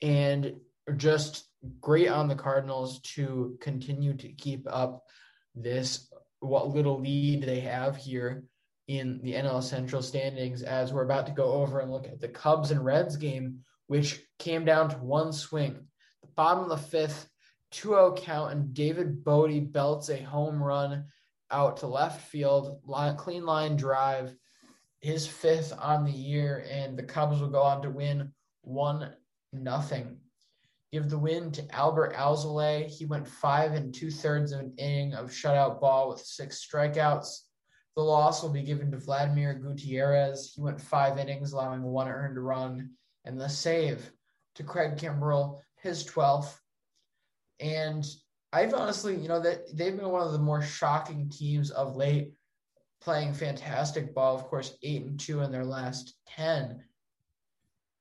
[0.00, 0.60] And
[0.96, 1.47] just
[1.80, 5.04] great on the Cardinals to continue to keep up
[5.54, 6.08] this
[6.40, 8.44] what little lead they have here
[8.86, 12.28] in the NL Central standings as we're about to go over and look at the
[12.28, 15.86] Cubs and Reds game, which came down to one swing.
[16.22, 17.28] The bottom of the fifth,
[17.72, 21.04] 2 0 count, and David Bote belts a home run
[21.50, 24.34] out to left field, line, clean line drive,
[25.00, 29.12] his fifth on the year, and the Cubs will go on to win one
[29.52, 30.18] nothing.
[30.90, 32.86] Give the win to Adbert Alzolay.
[32.86, 37.40] He went five and two thirds of an inning of shutout ball with six strikeouts.
[37.94, 40.52] The loss will be given to Vladimir Gutierrez.
[40.54, 42.90] He went five innings, allowing one earned run,
[43.24, 44.10] and the save
[44.54, 46.56] to Craig Kimbrel, his 12th.
[47.60, 48.06] And
[48.52, 52.32] I've honestly, you know, that they've been one of the more shocking teams of late,
[53.00, 54.36] playing fantastic ball.
[54.36, 56.82] Of course, eight and two in their last ten,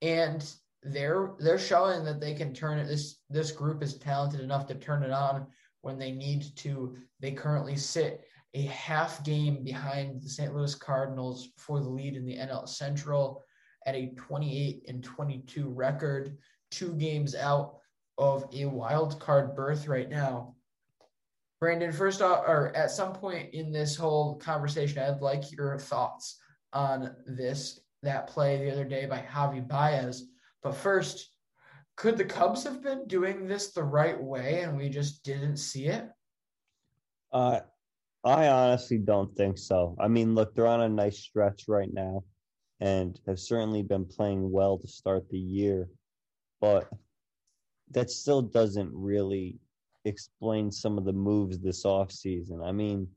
[0.01, 0.49] and
[0.83, 2.87] they're they're showing that they can turn it.
[2.87, 5.47] This this group is talented enough to turn it on
[5.81, 6.95] when they need to.
[7.19, 10.55] They currently sit a half game behind the St.
[10.55, 13.43] Louis Cardinals for the lead in the NL Central
[13.85, 16.37] at a 28 and 22 record,
[16.71, 17.77] two games out
[18.17, 20.55] of a wild card berth right now.
[21.59, 26.37] Brandon, first off, or at some point in this whole conversation, I'd like your thoughts
[26.73, 30.23] on this that play the other day by Javi Baez.
[30.63, 31.29] But first,
[31.95, 35.85] could the Cubs have been doing this the right way and we just didn't see
[35.87, 36.07] it?
[37.31, 37.59] Uh,
[38.23, 39.95] I honestly don't think so.
[39.99, 42.23] I mean, look, they're on a nice stretch right now
[42.79, 45.89] and have certainly been playing well to start the year.
[46.61, 46.89] But
[47.91, 49.57] that still doesn't really
[50.05, 52.65] explain some of the moves this offseason.
[52.65, 53.07] I mean,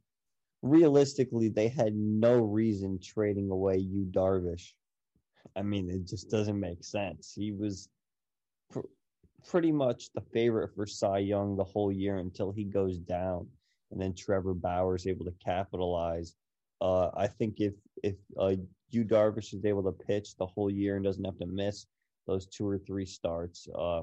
[0.62, 4.72] realistically, they had no reason trading away Yu Darvish.
[5.56, 7.32] I mean, it just doesn't make sense.
[7.34, 7.88] He was
[8.70, 8.80] pr-
[9.48, 13.46] pretty much the favorite for Cy Young the whole year until he goes down,
[13.90, 16.34] and then Trevor Bauer is able to capitalize.
[16.80, 18.54] Uh, I think if if uh,
[18.90, 21.86] Yu Darvish is able to pitch the whole year and doesn't have to miss
[22.26, 24.02] those two or three starts, uh,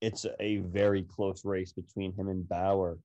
[0.00, 2.98] it's a very close race between him and Bauer.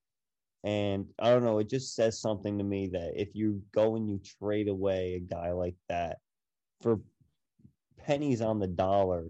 [0.64, 4.10] And I don't know, it just says something to me that if you go and
[4.10, 6.18] you trade away a guy like that
[6.82, 7.00] for
[8.06, 9.26] pennies on the dollar,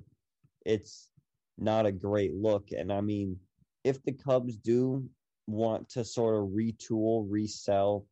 [0.66, 1.10] it's
[1.58, 2.70] not a great look.
[2.72, 3.38] And I mean,
[3.84, 5.08] if the Cubs do
[5.48, 8.06] want to sort of retool, resell,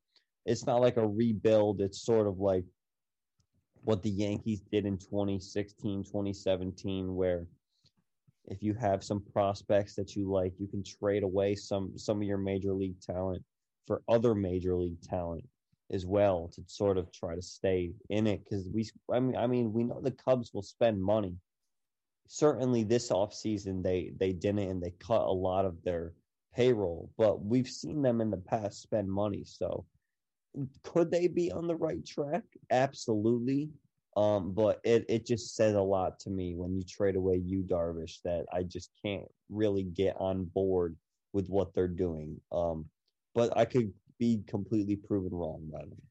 [0.46, 1.82] it's not like a rebuild.
[1.82, 2.66] It's sort of like
[3.84, 7.46] what the Yankees did in 2016, 2017, where
[8.46, 12.24] if you have some prospects that you like, you can trade away some some of
[12.24, 13.44] your major league talent
[13.86, 15.46] for other major league talent
[15.92, 19.48] as well to sort of try to stay in it because we I mean I
[19.48, 21.36] mean we know the Cubs will spend money.
[22.28, 26.14] Certainly this offseason they they didn't and they cut a lot of their
[26.54, 29.44] payroll, but we've seen them in the past spend money.
[29.46, 29.86] So
[30.84, 32.44] could they be on the right track?
[32.72, 33.70] Absolutely.
[34.16, 37.62] Um, but it, it just says a lot to me when you trade away Yu
[37.62, 40.96] Darvish that I just can't really get on board
[41.34, 42.42] with what they're doing.
[42.52, 42.86] Um,
[43.36, 46.02] but I could be completely proven wrong by them.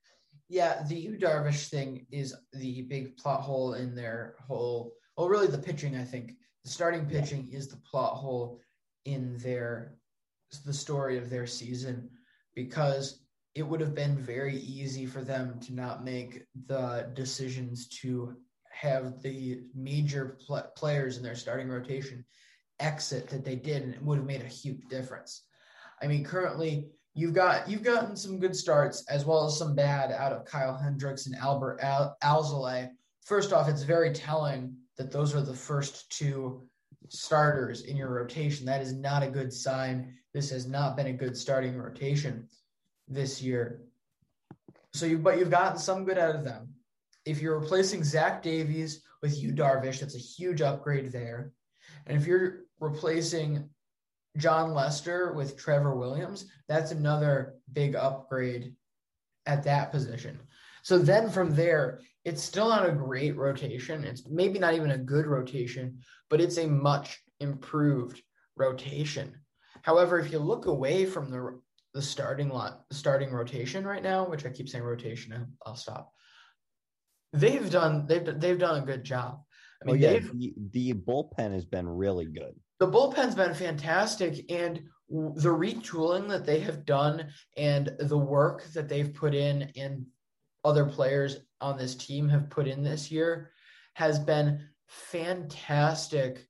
[0.49, 4.93] Yeah, the Yu Darvish thing is the big plot hole in their whole.
[5.17, 5.97] Well, really, the pitching.
[5.97, 6.35] I think
[6.65, 8.61] the starting pitching is the plot hole
[9.05, 9.97] in their
[10.65, 12.09] the story of their season.
[12.55, 13.21] because
[13.55, 18.37] it would have been very easy for them to not make the decisions to
[18.71, 22.25] have the major pl- players in their starting rotation
[22.81, 25.45] exit that they did, and it would have made a huge difference.
[26.03, 30.13] I mean, currently you've got you've gotten some good starts as well as some bad
[30.13, 32.91] out of Kyle Hendricks and Adbert Al- Alzolay.
[33.25, 36.63] First off, it's very telling that those are the first two
[37.09, 38.67] starters in your rotation.
[38.67, 40.15] That is not a good sign.
[40.35, 42.49] This has not been a good starting rotation
[43.09, 43.81] this year.
[44.93, 46.69] So you but you've gotten some good out of them.
[47.25, 51.53] If you're replacing Zach Davies with Yu Darvish, that's a huge upgrade there.
[52.07, 53.69] And if you're replacing
[54.37, 58.75] Jon Lester with Trevor Williams, that's another big upgrade
[59.47, 60.39] at that position.
[60.83, 64.05] So then from there, it's still not a great rotation.
[64.05, 68.23] It's maybe not even a good rotation, but it's a much improved
[68.57, 69.35] rotation.
[69.83, 71.61] However, if you look away from the
[71.95, 76.13] the starting lot, starting rotation right now, which I keep saying rotation, I'll stop.
[77.33, 79.41] They've done they've they've done a good job.
[79.83, 82.55] I oh, mean, oh, yeah, the, the bullpen has been really good.
[82.79, 88.89] The bullpen's been fantastic, and the retooling that they have done and the work that
[88.89, 90.07] they've put in and
[90.65, 93.53] other players on this team have put in this year
[93.95, 96.47] has been fantastic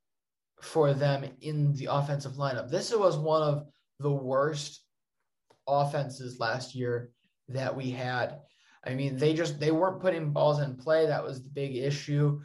[0.62, 2.70] for them in the offensive lineup.
[2.70, 3.66] This was one of
[4.00, 4.82] the worst
[5.68, 7.10] offenses last year
[7.48, 8.40] that we had.
[8.84, 11.06] I mean, they just they weren't putting balls in play.
[11.06, 12.40] That was the big issue.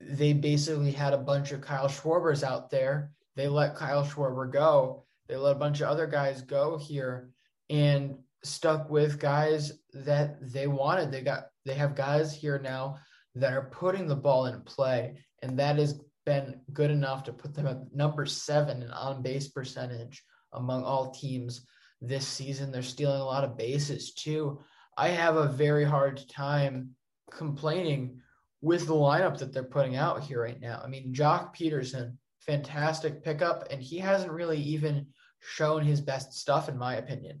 [0.00, 3.12] They basically had a bunch of Kyle Schwarbers out there.
[3.36, 5.04] They let Kyle Schwarber go.
[5.28, 7.30] They let a bunch of other guys go here
[7.70, 11.10] and stuck with guys that they wanted.
[11.10, 12.98] They got they have guys here now
[13.34, 17.54] that are putting the ball in play, and that has been good enough to put
[17.54, 20.22] them at number seven in on base percentage
[20.52, 21.66] among all teams
[22.00, 22.70] this season.
[22.70, 24.60] They're stealing a lot of bases too.
[24.96, 26.90] I have a very hard time
[27.30, 28.20] complaining
[28.60, 30.80] with the lineup that they're putting out here right now.
[30.84, 32.16] I mean, Joc Pederson,
[32.46, 35.06] fantastic pickup, and he hasn't really even
[35.40, 37.40] shown his best stuff, in my opinion.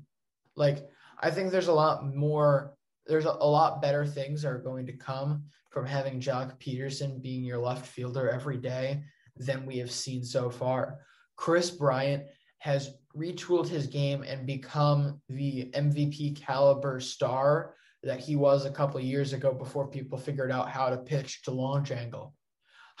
[0.56, 0.88] Like,
[1.20, 2.74] I think there's a lot more,
[3.06, 7.44] there's a, a lot better things are going to come from having Joc Pederson being
[7.44, 9.02] your left fielder every day
[9.36, 10.98] than we have seen so far.
[11.36, 12.24] Kris Bryant
[12.58, 19.00] has retooled his game and become the MVP caliber star that he was a couple
[19.00, 22.34] years ago before people figured out how to pitch to launch angle.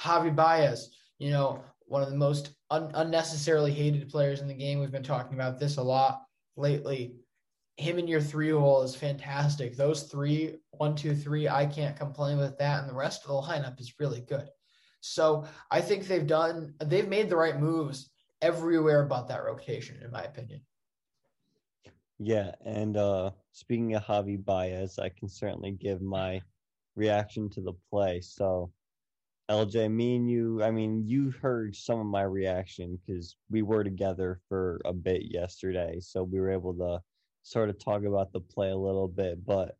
[0.00, 1.62] Javi Baez, you know,
[1.92, 4.80] one of the most un- unnecessarily hated players in the game.
[4.80, 6.22] We've been talking about this a lot
[6.56, 7.16] lately.
[7.76, 9.76] Him in your three hole is fantastic.
[9.76, 12.80] Those three, one, two, three, I can't complain with that.
[12.80, 14.48] And the rest of the lineup is really good.
[15.00, 20.10] So I think they've done, they've made the right moves everywhere about that rotation, in
[20.10, 20.62] my opinion.
[22.18, 26.40] Yeah, and uh speaking of Javi Baez, I can certainly give my
[26.94, 28.20] reaction to the play.
[28.20, 28.70] So,
[29.52, 33.84] LJ, me and you, I mean, you heard some of my reaction because we were
[33.84, 37.00] together for a bit yesterday, so we were able to
[37.42, 39.44] sort of talk about the play a little bit.
[39.44, 39.76] But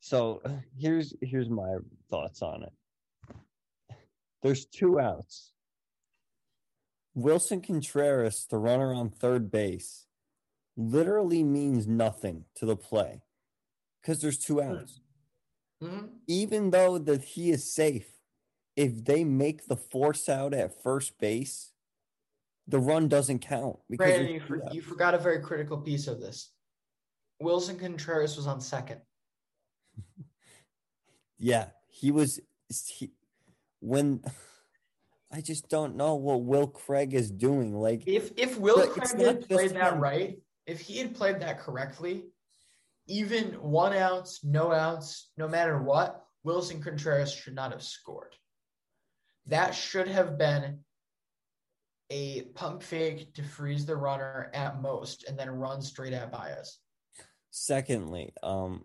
[0.00, 0.42] so
[0.78, 1.76] here's here's my
[2.10, 3.96] thoughts on it.
[4.42, 5.52] There's two outs.
[7.16, 10.04] Willson Contreras, the runner on third base,
[10.76, 13.22] literally means nothing to the play
[14.02, 15.00] because there's two outs.
[15.82, 16.06] Mm-hmm.
[16.26, 18.15] Even though that he is safe,
[18.76, 21.72] if they make the force out at first base,
[22.68, 23.78] the run doesn't count.
[23.90, 26.52] Brandon, you, for, you forgot a very critical piece of this.
[27.42, 29.00] Willson Contreras was on second.
[31.38, 32.40] yeah, he was.
[32.68, 33.12] He,
[33.80, 34.22] when
[35.32, 37.74] I just don't know what Will Craig is doing.
[37.74, 40.00] Like if if Will Craig had played that him.
[40.00, 42.24] right, if he had played that correctly,
[43.06, 48.34] even one ounce, no ounce, no matter what, Willson Contreras should not have scored.
[49.46, 50.80] That should have been
[52.10, 56.78] a pump fake to freeze the runner at most and then run straight at Baez.
[57.50, 58.84] Secondly, um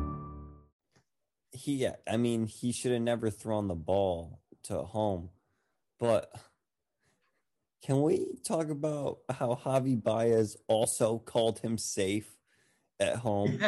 [1.61, 5.29] He, I mean, he should have never thrown the ball to home.
[5.99, 6.33] But
[7.85, 12.35] can we talk about how Javi Baez also called him safe
[12.99, 13.59] at home?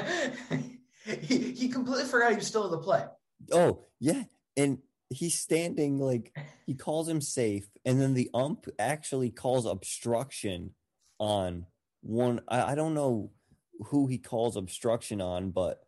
[1.05, 3.05] he, he completely forgot he was still in the play.
[3.51, 4.23] Oh, yeah.
[4.57, 4.79] And
[5.09, 6.35] he's standing like
[6.65, 10.71] he calls him safe, and then the ump actually calls obstruction
[11.19, 11.67] on
[12.01, 12.41] one.
[12.47, 13.31] I, I don't know
[13.87, 15.82] who he calls obstruction on, but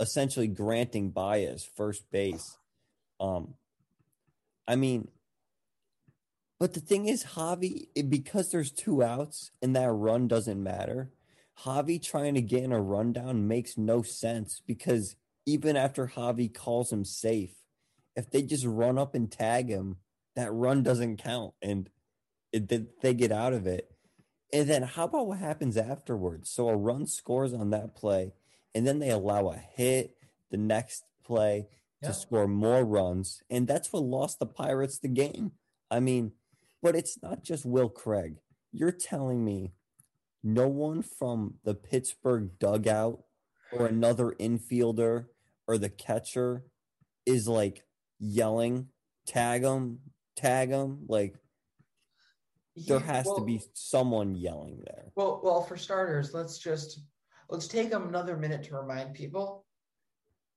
[0.00, 2.56] essentially granting Baez first base.
[3.20, 3.54] Um,
[4.66, 5.08] I mean,
[6.58, 11.12] but the thing is, Javi, because there's two outs and that run doesn't matter,
[11.64, 16.92] Javi trying to get in a rundown makes no sense because even after Javi calls
[16.92, 17.54] him safe,
[18.14, 19.96] if they just run up and tag him,
[20.36, 21.88] that run doesn't count and
[22.52, 23.90] it, they get out of it.
[24.52, 26.50] And then how about what happens afterwards?
[26.50, 28.32] So a run scores on that play,
[28.74, 30.16] and then they allow a hit
[30.50, 31.68] the next play
[32.02, 33.42] to score more runs.
[33.50, 35.52] And that's what lost the Pirates the game.
[35.90, 36.32] I mean,
[36.82, 38.36] but it's not just Will Craig.
[38.72, 39.72] You're telling me
[40.42, 43.24] no one from the Pittsburgh dugout
[43.72, 45.26] or another infielder
[45.66, 46.64] or the catcher
[47.26, 47.84] is like
[48.18, 48.88] yelling,
[49.26, 49.98] tag him,
[50.36, 51.04] tag him.
[51.08, 51.34] Like
[52.86, 55.12] there has well, to be someone yelling there.
[55.16, 57.00] Well, well, for starters, let's just
[57.48, 59.64] let's take another minute to remind people.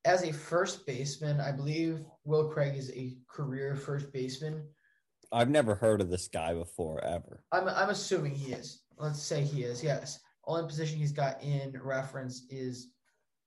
[0.03, 4.63] As a first baseman, I believe Will Craig is a career first baseman
[5.31, 7.43] I've never heard of this guy before ever.
[7.51, 8.81] I'm I'm assuming he is.
[8.97, 9.83] Let's say he is.
[9.83, 10.19] Yes.
[10.45, 12.89] Only position he's got in reference is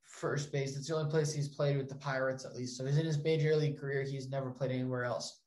[0.03, 0.77] first base.
[0.77, 2.77] It's the only place he's played with the Pirates at least.
[2.77, 4.03] So he's in his major league career.
[4.03, 5.41] He's never played anywhere else.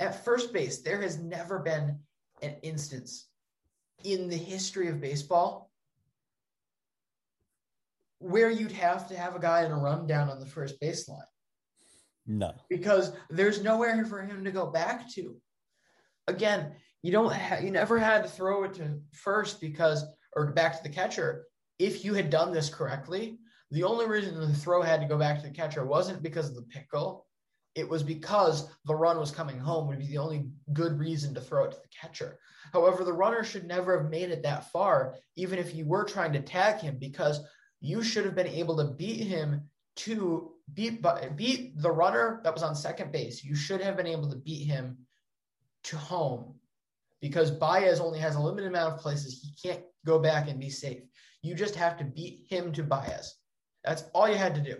[0.00, 1.98] At first base, there has never been
[2.42, 3.28] an instance
[4.04, 5.69] in the history of baseball
[8.20, 11.24] where you'd have to have a guy in a rundown on the first baseline.
[12.26, 12.52] No.
[12.68, 15.36] Because there's nowhere for him to go back to
[16.28, 20.04] again, you don't ha- you never had to throw it to first because
[20.36, 21.44] or back to the catcher.
[21.78, 23.38] If you had done this correctly,
[23.70, 26.54] the only reason the throw had to go back to the catcher wasn't because of
[26.54, 27.26] the pickle.
[27.74, 31.40] It was because the run was coming home would be the only good reason to
[31.40, 32.38] throw it to the catcher.
[32.72, 36.32] However, the runner should never have made it that far, even if you were trying
[36.32, 37.40] to tag him, because
[37.80, 39.62] you should have been able to beat him
[39.96, 41.04] to beat
[41.36, 43.44] beat the runner that was on second base.
[43.44, 44.98] You should have been able to beat him
[45.84, 46.54] to home
[47.20, 50.70] because Baez only has a limited amount of places he can't go back and be
[50.70, 51.02] safe.
[51.42, 53.36] You just have to beat him to Baez.
[53.84, 54.76] That's all you had to do.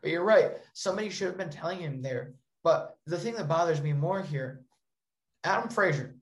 [0.00, 0.52] But you're right.
[0.74, 2.34] Somebody should have been telling him there.
[2.62, 4.62] But the thing that bothers me more here,
[5.44, 6.16] Adam Frazier.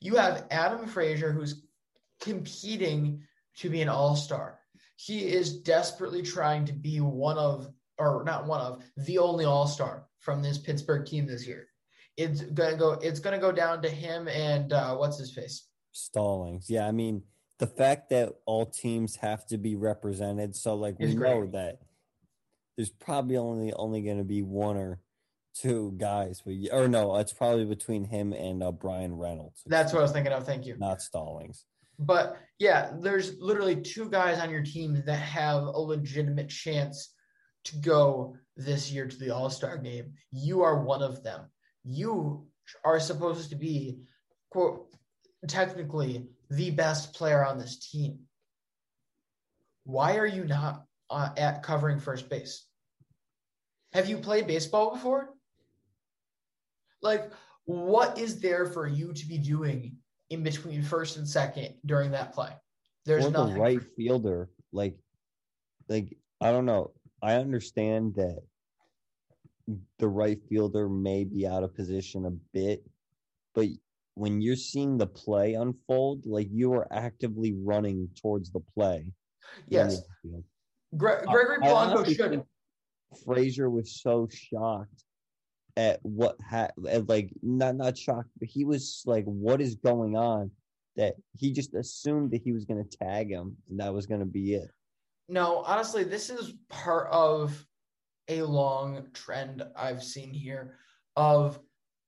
[0.00, 1.62] You have Adam Frazier who's
[2.20, 3.22] competing
[3.56, 4.58] to be an all-star.
[4.98, 7.68] He is desperately trying to be one of,
[7.98, 11.66] or not one of, the only all-star from this Pittsburgh team this year
[12.16, 16.68] it's gonna go it's gonna go down to him and uh, what's his face Stallings.
[16.68, 17.22] Yeah, I mean
[17.58, 21.78] the fact that all teams have to be represented, so like we know that
[22.76, 25.00] there's probably only only going to be one or
[25.54, 29.62] two guys, but or no, it's probably between him and uh, Bryan Reynolds.
[29.66, 30.44] That's what I was thinking of.
[30.44, 30.76] Thank you.
[30.78, 31.64] Not Stallings.
[31.98, 37.12] But yeah, there's literally two guys on your team that have a legitimate chance
[37.64, 40.14] to go this year to the All Star game.
[40.30, 41.50] You are one of them.
[41.84, 42.46] You
[42.84, 43.98] are supposed to be
[44.50, 44.86] quote
[45.46, 48.20] technically the best player on this team.
[49.84, 52.64] Why are you not uh, at covering first base?
[53.92, 55.30] Have you played baseball before?
[57.02, 57.30] Like
[57.64, 59.96] what is there for you to be doing
[60.30, 62.50] in between first and second during that play
[63.04, 64.96] there's or nothing the right fielder like
[65.88, 66.90] like i don't know
[67.22, 68.40] i understand that
[69.98, 72.84] the right fielder may be out of position a bit,
[73.54, 73.66] but
[74.14, 79.12] when you're seeing the play unfold, like you are actively running towards the play.
[79.68, 80.02] Yes.
[80.96, 82.42] Gre- Gregory Polanco should.
[83.24, 85.04] Frazier was so shocked
[85.76, 86.72] at what had,
[87.08, 90.50] like, not not shocked, but he was like, "What is going on?"
[90.96, 94.20] That he just assumed that he was going to tag him, and that was going
[94.20, 94.70] to be it.
[95.28, 97.66] No, honestly, this is part of
[98.28, 100.78] a long trend I've seen here
[101.16, 101.58] of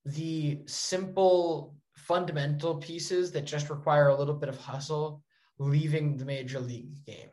[0.05, 5.23] the simple fundamental pieces that just require a little bit of hustle,
[5.59, 7.29] leaving the major league game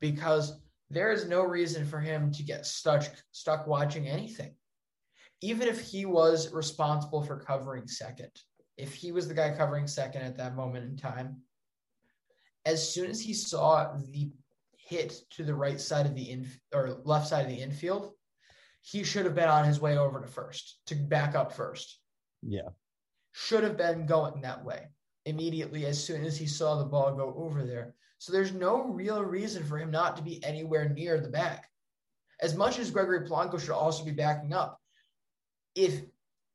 [0.00, 4.54] because there is no reason for him to get stuck stuck watching anything.
[5.40, 8.30] Even if he was responsible for covering second,
[8.76, 11.42] if he was the guy covering second at that moment in time,
[12.64, 14.30] as soon as he saw the
[14.76, 18.12] hit to the right side of the in or left side of the infield,
[18.82, 22.00] he should have been on his way over to first to back up first.
[22.42, 22.70] Yeah.
[23.32, 24.88] Should have been going that way
[25.26, 27.94] immediately as soon as he saw the ball go over there.
[28.18, 31.68] So there's no real reason for him not to be anywhere near the back.
[32.40, 34.77] As much as Gregory Polanco should also be backing up,
[35.78, 36.02] if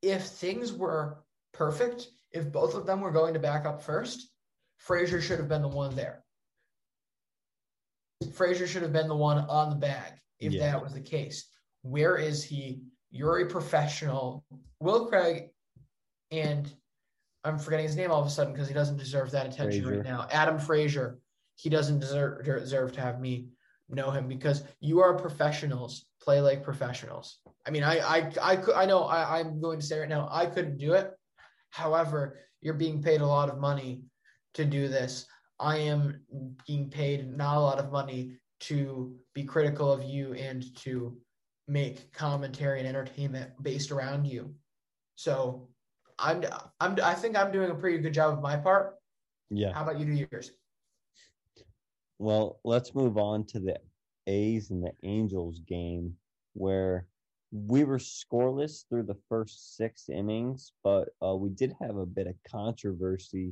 [0.02, 4.30] if things were perfect, if both of them were going to back up first,
[4.78, 6.26] Frazier should have been the one there.
[8.34, 10.72] Frazier should have been the one on the bag if Yeah.
[10.72, 11.48] that was the case.
[11.84, 12.82] Where is he?
[13.12, 14.44] You're a professional.
[14.82, 15.52] Will Craig
[16.32, 16.74] and
[17.46, 19.98] I'm forgetting his name all of a sudden because he doesn't deserve that attention Frazier.
[19.98, 20.28] right now.
[20.32, 21.20] Adam Frazier.
[21.56, 23.50] He doesn't deserve deserve to have me
[23.90, 26.06] know him because you are professionals.
[26.22, 27.40] Play like professionals.
[27.68, 30.30] I mean, I I I could I know I, I'm going to say right now
[30.32, 31.12] I couldn't do it.
[31.72, 34.04] However, you're being paid a lot of money
[34.54, 35.26] to do this.
[35.60, 36.22] I am
[36.66, 41.18] being paid not a lot of money to be critical of you and to
[41.68, 44.54] make commentary and entertainment based around you.
[45.16, 45.70] So
[46.20, 46.44] I'm
[46.80, 48.96] I'm I think I'm doing a pretty good job of my part.
[49.50, 49.74] Yeah.
[49.74, 50.52] How about you do yours?
[52.24, 53.78] Well, let's move on to the
[54.28, 56.16] A's and the Angels game
[56.54, 57.06] where
[57.52, 62.28] we were scoreless through the first six innings, but uh, we did have a bit
[62.28, 63.52] of controversy.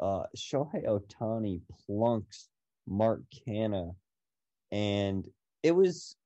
[0.00, 2.48] Uh, Shohei Ohtani plunks
[2.88, 3.94] Mark Canha,
[4.72, 5.24] and
[5.62, 6.16] it was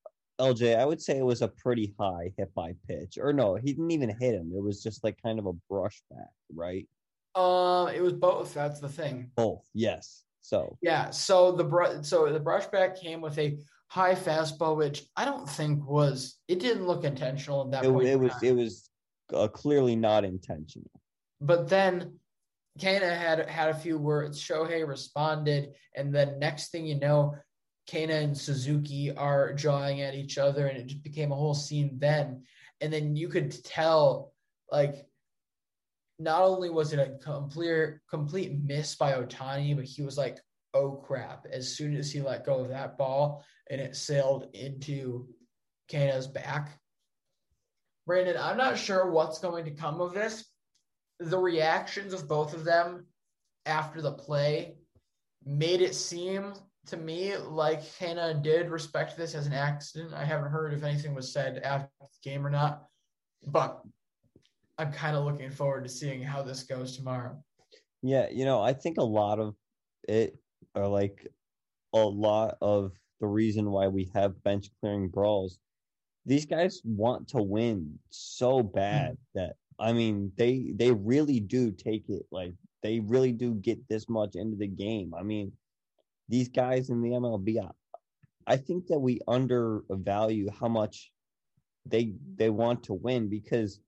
[0.40, 0.78] LJ.
[0.78, 3.90] I would say it was a pretty high hit by pitch, or no, he didn't
[3.90, 4.52] even hit him.
[4.56, 6.88] It was just like kind of a brush back, right?
[7.34, 8.54] Um, it was both.
[8.54, 9.30] That's the thing.
[9.36, 10.24] Both, yes.
[10.42, 11.10] So Yeah.
[11.10, 15.86] So the br- so the brushback came with a high fastball, which I don't think
[15.86, 16.38] was.
[16.48, 18.06] It didn't look intentional at that it, point.
[18.06, 18.90] it was it was
[19.32, 20.90] uh, clearly not intentional.
[21.40, 22.18] But then
[22.78, 24.42] Canha had had a few words.
[24.42, 27.36] Shohei responded, and then next thing you know,
[27.88, 31.98] Canha and Suzuki are jawing at each other, and it just became a whole scene
[31.98, 32.44] then.
[32.80, 34.32] And then you could tell,
[34.70, 35.06] like,
[36.22, 40.38] not only was it a complete complete miss by Ohtani, but he was like,
[40.74, 45.28] "Oh crap!" As soon as he let go of that ball, and it sailed into
[45.90, 46.78] Canha's back.
[48.06, 50.44] Brandon, I'm not sure what's going to come of this
[51.18, 53.06] the reactions of both of them
[53.66, 54.74] after the play
[55.44, 56.52] made it seem
[56.86, 60.12] to me like Canha did respect this as an accident.
[60.14, 62.86] I haven't heard if anything was said after the game or not,
[63.46, 63.82] but
[64.82, 67.36] I'm kind of looking forward to seeing how this goes tomorrow.
[68.02, 69.54] Yeah, you know, I think a lot of
[70.08, 70.36] it
[70.74, 71.24] are like
[71.94, 75.60] a lot of the reason why we have bench clearing brawls.
[76.26, 79.16] These guys want to win so bad mm.
[79.36, 84.08] that I mean they they really do take it like they really do get this
[84.08, 85.14] much into the game.
[85.16, 85.52] I mean,
[86.28, 87.70] these guys in the MLB, I,
[88.48, 91.12] I think that we undervalue how much
[91.86, 93.78] they they want to win because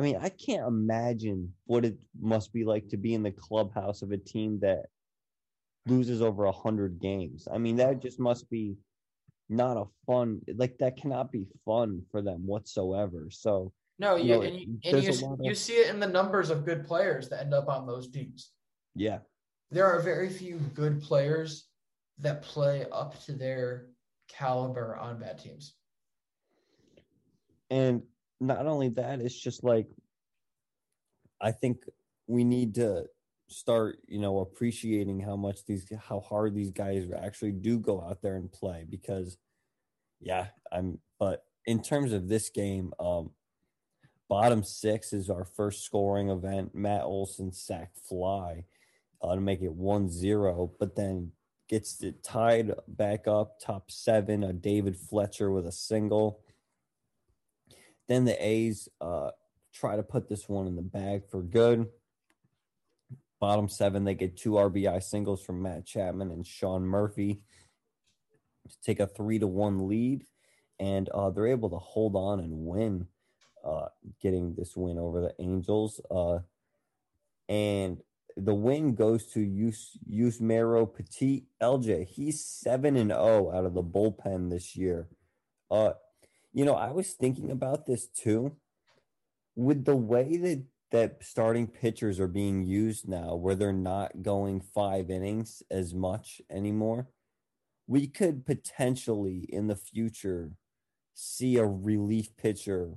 [0.00, 4.00] I mean, I can't imagine what it must be like to be in the clubhouse
[4.00, 4.86] of a team that
[5.84, 7.46] loses over a hundred games.
[7.52, 8.76] I mean, that just must be
[9.50, 13.26] not a fun like that cannot be fun for them whatsoever.
[13.28, 16.06] So No, You you, know, and, you, and you, of- you see it in the
[16.06, 18.52] numbers of good players that end up on those teams.
[18.94, 19.18] yeah,
[19.70, 21.68] There are very few good players
[22.20, 23.88] that play up to their
[24.28, 25.74] caliber on bad teams.
[27.68, 28.02] and
[28.40, 29.86] not only that, it's just like
[31.40, 31.78] I think
[32.26, 33.06] we need to
[33.48, 38.22] start, you know, appreciating how much these how hard these guys actually do go out
[38.22, 39.36] there and play because
[40.20, 43.30] yeah, I'm but in terms of this game, um
[44.28, 46.74] bottom six is our first scoring event.
[46.74, 48.64] Matt Olson sack fly
[49.20, 51.32] uh, to make it 1-0, but then
[51.68, 56.40] gets it tied back up top seven, a David Fletcher with a single.
[58.10, 59.30] Then the A's uh,
[59.72, 61.86] try to put this one in the bag for good.
[63.38, 67.40] Bottom seven, they get two RBI singles from Matt Chapman and Sean Murphy
[68.68, 70.24] to take a three to one lead,
[70.80, 73.06] and uh, they're able to hold on and win,
[73.64, 73.86] uh,
[74.20, 76.00] getting this win over the Angels.
[76.10, 76.40] Uh,
[77.48, 78.02] and
[78.36, 82.08] the win goes to Yus Petit LJ.
[82.08, 85.06] He's seven and zero out of the bullpen this year.
[85.70, 85.92] Uh,
[86.52, 88.56] you know, I was thinking about this too.
[89.56, 94.60] With the way that that starting pitchers are being used now where they're not going
[94.60, 97.08] five innings as much anymore,
[97.86, 100.52] we could potentially in the future
[101.14, 102.94] see a relief pitcher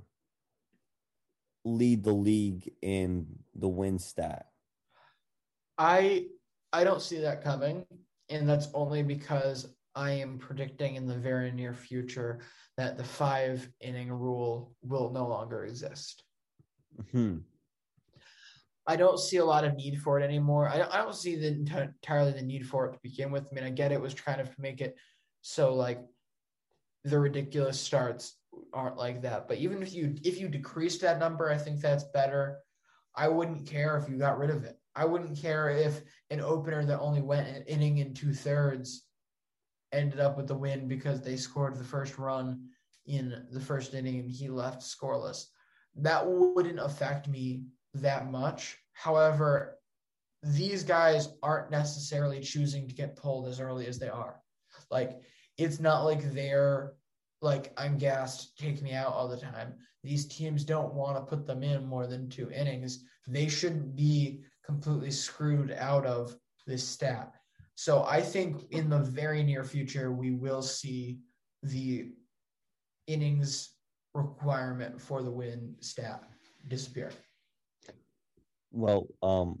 [1.64, 4.46] lead the league in the win stat.
[5.78, 6.26] I
[6.72, 7.84] I don't see that coming,
[8.28, 12.40] and that's only because I am predicting in the very near future
[12.76, 16.24] that the five inning rule will no longer exist.
[17.12, 17.38] Hmm.
[18.86, 20.68] I don't see a lot of need for it anymore.
[20.68, 23.46] I don't, I don't see the entirely the need for it to begin with.
[23.50, 24.96] I mean, I get it was trying to make it
[25.40, 26.00] so like
[27.04, 28.36] the ridiculous starts
[28.72, 29.48] aren't like that.
[29.48, 32.58] But even if you if you decrease that number, I think that's better.
[33.14, 34.76] I wouldn't care if you got rid of it.
[34.96, 39.04] I wouldn't care if an opener that only went an inning in two thirds
[39.94, 42.68] ended up with the win because they scored the first run
[43.06, 45.46] in the first inning and he left scoreless.
[45.96, 47.64] That wouldn't affect me
[47.94, 48.78] that much.
[48.92, 49.78] However,
[50.42, 54.40] these guys aren't necessarily choosing to get pulled as early as they are.
[54.90, 55.20] Like,
[55.56, 56.94] it's not like they're
[57.40, 59.74] like, I'm gassed, take me out all the time.
[60.02, 63.04] These teams don't want to put them in more than two innings.
[63.26, 66.36] They shouldn't be completely screwed out of
[66.66, 67.32] this stat.
[67.76, 71.18] So I think in the very near future, we will see
[71.62, 72.12] the
[73.06, 73.74] innings
[74.14, 76.22] requirement for the win stat
[76.68, 77.10] disappear.
[78.70, 79.60] Well, um,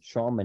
[0.00, 0.36] Sean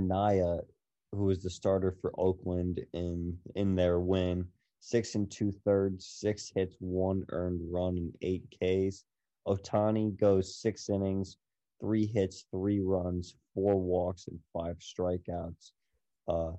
[1.13, 4.47] who was the starter for Oakland in in their win,
[4.79, 9.03] six and two thirds, six hits, one earned run, and eight Ks.
[9.47, 11.37] Otani goes six innings,
[11.79, 15.71] three hits, three runs, four walks, and five strikeouts.
[16.27, 16.51] Uh,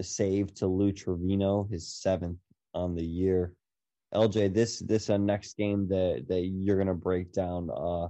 [0.00, 2.38] the save to Lou Trivino, his seventh
[2.72, 3.52] on the year.
[4.14, 8.08] LJ, this this uh, next game that that you're gonna break down uh,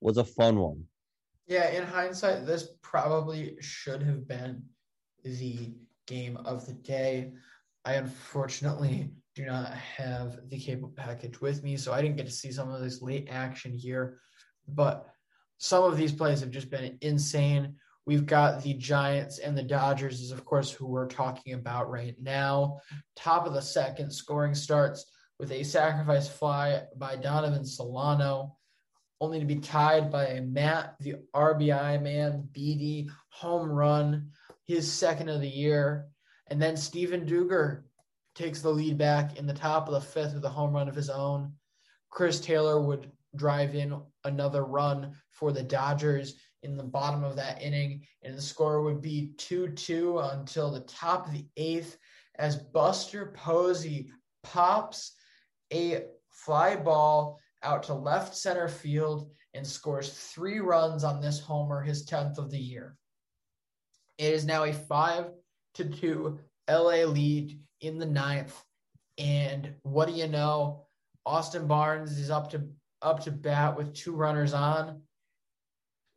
[0.00, 0.82] was a fun one.
[1.46, 4.62] Yeah, in hindsight, this probably should have been
[5.22, 5.74] the
[6.06, 7.32] game of the day.
[7.84, 12.32] I unfortunately do not have the cable package with me, so I didn't get to
[12.32, 14.20] see some of this late action here.
[14.68, 15.06] But
[15.58, 17.74] some of these plays have just been insane.
[18.06, 22.16] We've got the Giants and the Dodgers, is of course who we're talking about right
[22.20, 22.80] now.
[23.14, 25.04] Top of the second, scoring starts
[25.38, 28.56] with a sacrifice fly by Donovan Solano,
[29.20, 34.30] only to be tied by a Matt, the RBI man, Beaty home run,
[34.66, 36.06] his second of the year.
[36.48, 37.82] And then Steven Duggar
[38.34, 40.94] takes the lead back in the top of the fifth with a home run of
[40.94, 41.52] his own.
[42.10, 47.62] Chris Taylor would drive in another run for the Dodgers in the bottom of that
[47.62, 51.96] inning, and the score would be 2 2 until the top of the eighth
[52.38, 54.10] as Buster Posey
[54.42, 55.14] pops
[55.72, 61.82] a fly ball out to left center field and scores three runs on this homer,
[61.82, 62.96] his 10th of the year.
[64.18, 65.30] It is now a 5
[65.74, 66.38] to 2
[66.68, 68.62] LA lead in the ninth.
[69.18, 70.86] And what do you know?
[71.26, 72.66] Austin Barnes is up to
[73.02, 75.02] up to bat with two runners on.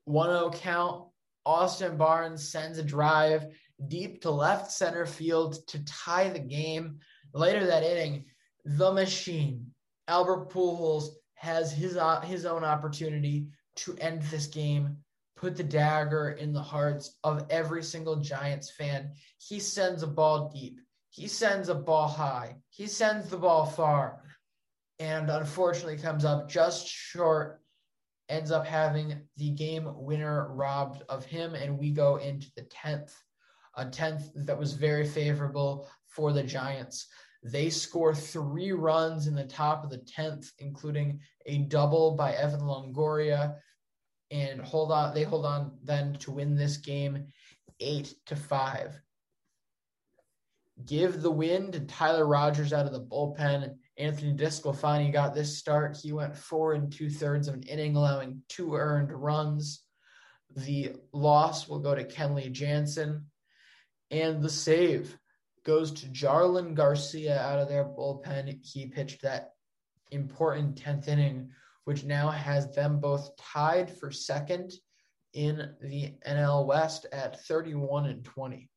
[0.08, 1.08] 1-0 count.
[1.46, 3.46] Austin Barnes sends a drive
[3.88, 7.00] deep to left center field to tie the game.
[7.34, 8.26] Later that inning,
[8.64, 9.72] the machine,
[10.08, 14.96] Albert Pujols, has his uh, his own opportunity to end this game,
[15.36, 19.12] put the dagger in the hearts of every single Giants fan.
[19.40, 20.80] He sends a ball deep.
[21.10, 22.56] He sends a ball high.
[22.70, 24.24] He sends the ball far
[25.00, 27.62] and unfortunately comes up just short,
[28.30, 33.14] ends up having the game winner robbed of him, and we go into the 10th,
[33.76, 37.08] a 10th that was very favorable for the Giants.
[37.44, 42.62] They score three runs in the top of the 10th, including a double by Evan
[42.62, 43.56] Longoria,
[44.32, 47.28] and hold on, they hold on then to win this game
[47.80, 49.00] eight to five.
[50.86, 55.98] Give the win to Tyler Rogers out of the bullpen Anthony DeSclafani got this start.
[55.98, 59.84] He went four and two thirds of an inning, allowing two earned runs.
[60.56, 63.26] The loss will go to Kenley Jansen.
[64.10, 65.18] And the save
[65.64, 68.60] goes to Jarlin Garcia out of their bullpen.
[68.64, 69.52] He pitched that
[70.12, 71.52] important 10th inning,
[71.86, 74.74] which now has them both tied for second
[75.34, 78.70] in the NL West at 31 and 20.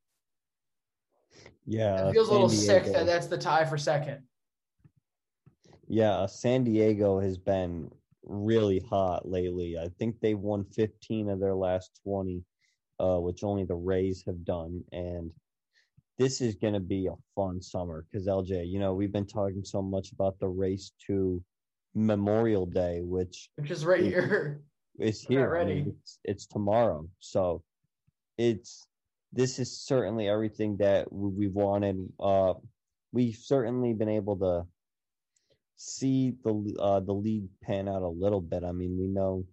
[1.66, 2.08] Yeah.
[2.08, 4.22] It feels a little sick that that's the tie for second.
[5.88, 7.90] Yeah, San Diego has been
[8.24, 9.78] really hot lately.
[9.78, 12.42] I think they've won 15 of their last 20,
[12.98, 14.82] uh, which only the Rays have done.
[14.92, 15.30] And
[16.18, 19.64] this is going to be a fun summer because LJ, you know, we've been talking
[19.64, 21.42] so much about the race to
[21.94, 24.62] Memorial Day, which which is right is, here.
[24.98, 25.56] not here.
[25.56, 27.08] I mean, it's, it's tomorrow.
[27.20, 27.62] So
[28.38, 28.86] it's
[29.32, 32.08] this is certainly everything that we've wanted.
[32.18, 32.54] Uh,
[33.12, 34.66] we've certainly been able to
[35.76, 38.64] see the uh, the league pan out a little bit.
[38.64, 39.44] I mean, we know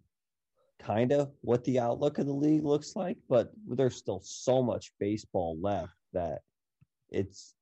[0.80, 4.92] kind of what the outlook of the league looks like, but there's still so much
[5.00, 6.40] baseball left that
[7.10, 7.56] it's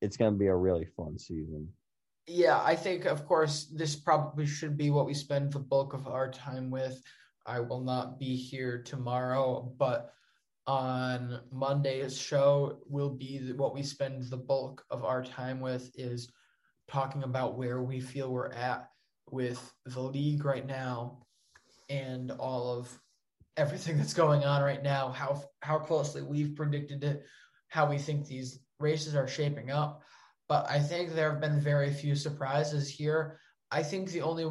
[0.00, 1.68] it's going to be a really fun season.
[2.26, 6.06] Yeah, I think, of course, this probably should be what we spend the bulk of
[6.06, 7.02] our time with.
[7.46, 10.12] I will not be here tomorrow, but
[10.66, 16.30] on Monday's show will be what we spend the bulk of our time with is
[16.90, 18.88] talking about where we feel we're at
[19.30, 21.18] with the league right now
[21.88, 22.98] and all of
[23.56, 27.24] everything that's going on right now, how how closely we've predicted it,
[27.68, 30.02] how we think these races are shaping up.
[30.48, 33.38] But I think there have been very few surprises here.
[33.70, 34.46] I think the only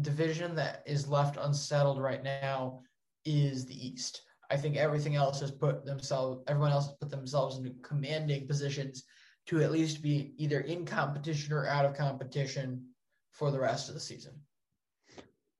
[0.00, 2.80] division that is left unsettled right now
[3.24, 4.22] is the East.
[4.50, 9.04] I think everything else has put themselves, everyone else has put themselves in commanding positions
[9.46, 12.84] to at least be either in competition or out of competition
[13.30, 14.32] for the rest of the season.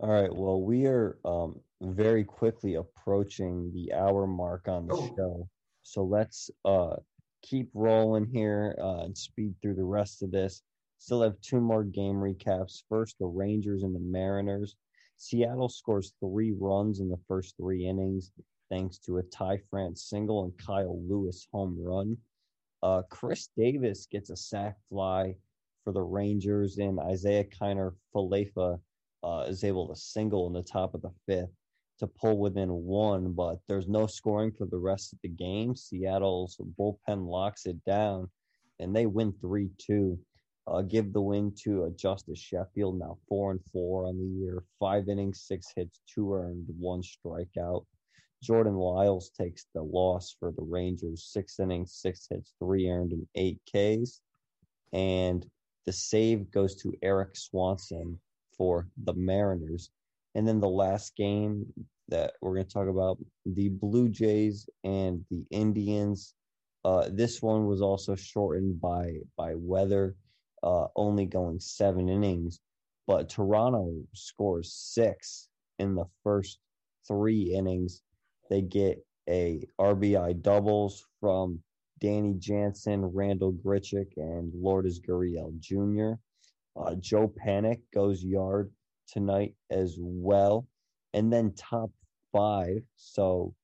[0.00, 0.34] All right.
[0.34, 5.14] Well, we are um, very quickly approaching the hour mark on the Oh.
[5.16, 5.48] show.
[5.82, 6.96] So let's uh,
[7.42, 10.62] keep rolling here uh, and speed through the rest of this.
[10.98, 12.82] Still have two more game recaps.
[12.88, 14.74] First, the Rangers and the Mariners.
[15.18, 18.32] Seattle scores three runs in the first three innings,
[18.68, 22.16] thanks to a Ty France single and Kyle Lewis home run.
[22.82, 25.34] Uh, Chris Davis gets a sac fly
[25.84, 28.78] for the Rangers, and Isiah Kiner Falefa
[29.22, 31.52] uh, is able to single in the top of the fifth
[31.98, 35.74] to pull within one, but there's no scoring for the rest of the game.
[35.74, 38.28] Seattle's bullpen locks it down,
[38.78, 40.18] and they win 3 2.
[40.68, 44.64] Uh, give the win to uh, Justus Sheffield, now 4 and 4 on the year,
[44.80, 47.84] five innings, six hits, two earned, one strikeout.
[48.42, 53.26] Jordan Lyles takes the loss for the Rangers, six innings, six hits, three earned, and
[53.34, 54.20] eight Ks.
[54.92, 55.46] And
[55.84, 58.18] the save goes to Erik Swanson
[58.56, 59.90] for the Mariners.
[60.34, 61.66] And then the last game
[62.08, 66.34] that we're going to talk about the Blue Jays and the Indians.
[66.84, 70.14] Uh, this one was also shortened by by weather,
[70.62, 72.60] uh, only going seven innings.
[73.06, 76.58] But Toronto scores six in the first
[77.06, 78.02] three innings.
[78.50, 81.60] They get a RBI doubles from
[82.00, 86.20] Danny Jansen, Randal Grichuk, and Lourdes Gurriel Jr.
[86.78, 88.70] Uh, Joe Panik goes yard
[89.08, 90.66] tonight as well.
[91.14, 91.90] And then top
[92.32, 92.82] five.
[92.96, 93.54] So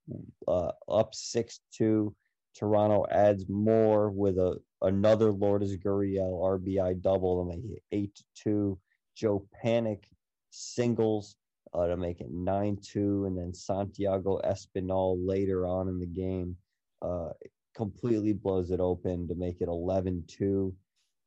[0.48, 2.14] uh, up 6 2.
[2.54, 8.78] Toronto adds more with a another Lourdes Gurriel RBI double make it 8 2.
[9.14, 10.04] Joe Panik
[10.50, 11.36] singles
[11.74, 13.24] uh, to make it 9 2.
[13.26, 16.56] And then Santiago Espinal later on in the game
[17.00, 17.30] uh,
[17.74, 20.74] completely blows it open to make it 11 2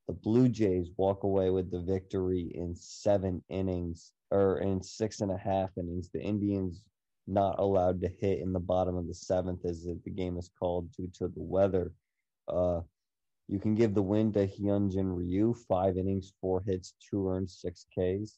[0.07, 5.31] the Blue Jays walk away with the victory in seven innings or in six and
[5.31, 6.09] a half innings.
[6.09, 6.83] The Indians
[7.27, 10.91] not allowed to hit in the bottom of the seventh as the game is called
[10.91, 11.91] due to the weather.
[12.47, 12.81] Uh,
[13.47, 17.85] you can give the win to Hyunjin Ryu, five innings, four hits, two earned, six
[17.91, 18.37] Ks.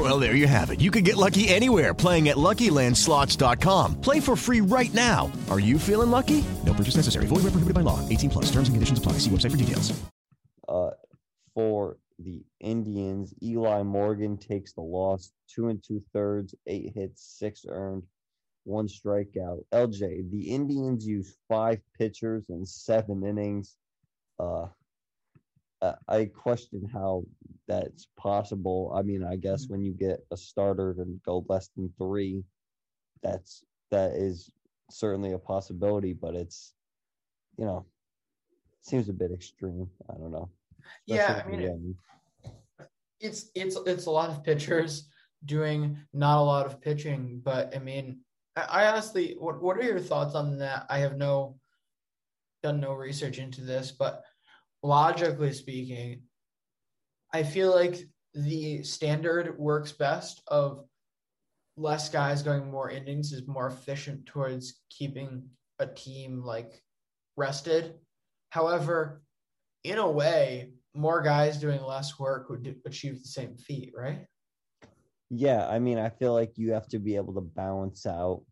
[0.00, 0.80] Well, there you have it.
[0.80, 4.00] You can get lucky anywhere playing at LuckyLandSlots.com.
[4.00, 5.30] Play for free right now.
[5.50, 6.42] Are you feeling lucky?
[6.64, 7.26] No purchase necessary.
[7.26, 8.00] Void where prohibited by law.
[8.08, 8.46] 18 plus.
[8.46, 9.18] Terms and conditions apply.
[9.18, 9.92] See website for details.
[10.66, 10.90] Uh,
[11.54, 17.66] for the Indians, Eli Morgan takes the loss, two and two thirds, eight hits, six
[17.68, 18.04] earned,
[18.64, 19.64] one strikeout.
[19.70, 23.76] LJ, the Indians use five pitchers in seven innings.
[24.38, 24.68] Uh,
[25.82, 27.24] I- I question how
[27.66, 28.92] that's possible.
[28.94, 29.72] I mean, I guess mm-hmm.
[29.74, 32.44] when you get a starter and go less than three,
[33.22, 34.50] that's that is
[34.90, 36.74] certainly a possibility, but it's
[37.56, 37.86] you know
[38.82, 39.88] seems a bit extreme.
[40.08, 40.50] I don't know.
[41.06, 41.94] Yeah, I mean, at the it- end.
[43.20, 45.08] it's it's it's a lot of pitchers
[45.44, 48.20] doing not a lot of pitching, but I mean,
[48.56, 50.86] I, I honestly, what what are your thoughts on that?
[50.90, 51.58] I have no
[52.62, 54.22] done no research into this, but
[54.82, 56.22] logically speaking,
[57.32, 57.98] I feel like
[58.34, 60.84] the standard works best of
[61.76, 65.44] less guys going more innings is more efficient towards keeping
[65.78, 66.82] a team like
[67.36, 67.94] rested.
[68.50, 69.22] However,
[69.84, 74.26] in a way, more guys doing less work would do, achieve the same feat, right?
[75.30, 78.42] Yeah, I mean, I feel like you have to be able to balance out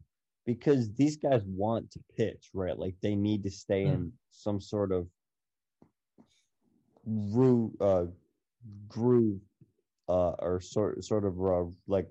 [0.47, 2.79] because these guys want to pitch, right?
[2.79, 3.95] Like they need to stay Mm.
[3.95, 5.09] in some sort of
[7.32, 8.06] groove, uh,
[8.88, 9.40] groove,
[10.09, 12.09] uh, or sort sort of uh, like,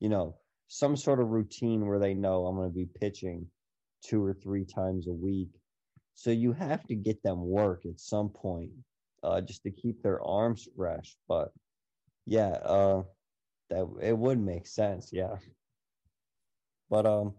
[0.00, 0.36] you know,
[0.68, 3.46] some sort of routine where they know I'm going to be pitching
[4.02, 5.50] two or three times a week.
[6.14, 8.70] So you have to get them work at some point,
[9.22, 11.16] uh, just to keep their arms fresh.
[11.28, 11.52] But
[12.24, 13.02] yeah, uh,
[13.70, 15.36] that it would make sense, yeah.
[16.88, 17.34] But um,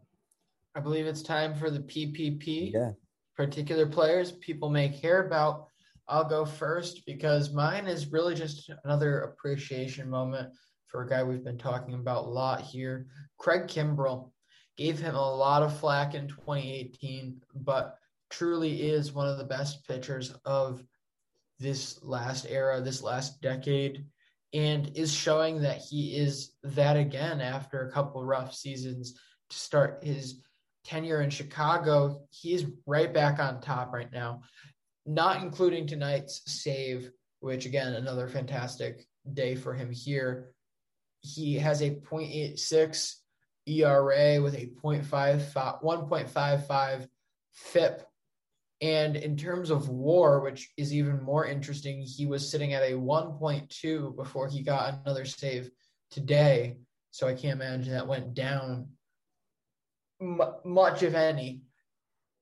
[0.75, 2.73] I believe it's time for the PPP.
[2.73, 2.91] yeah.
[3.35, 5.67] Particular players people may care about.
[6.09, 10.53] I'll go first because mine is really just another appreciation moment
[10.87, 13.07] for a guy we've been talking about a lot here.
[13.37, 14.31] Craig Kimbrel
[14.77, 17.97] gave him a lot of flack in 2018, but
[18.29, 20.83] truly is one of the best pitchers of
[21.59, 24.05] this last era, this last decade,
[24.53, 30.03] and is showing that he is that again after a couple rough seasons to start
[30.03, 30.41] his
[30.85, 32.21] tenure in Chicago.
[32.29, 34.41] He's right back on top right now,
[35.07, 40.51] not including tonight's save, which again, another fantastic day for him here.
[41.21, 43.15] He has a 0.86
[43.65, 47.07] ERA with a 0.55, 1.55
[47.53, 48.03] FIP.
[48.79, 52.91] And in terms of war, which is even more interesting, he was sitting at a
[52.91, 55.71] 1.2 before he got another save
[56.11, 56.77] today.
[57.11, 58.89] So I can't imagine that went down
[60.21, 61.61] m- much, if any,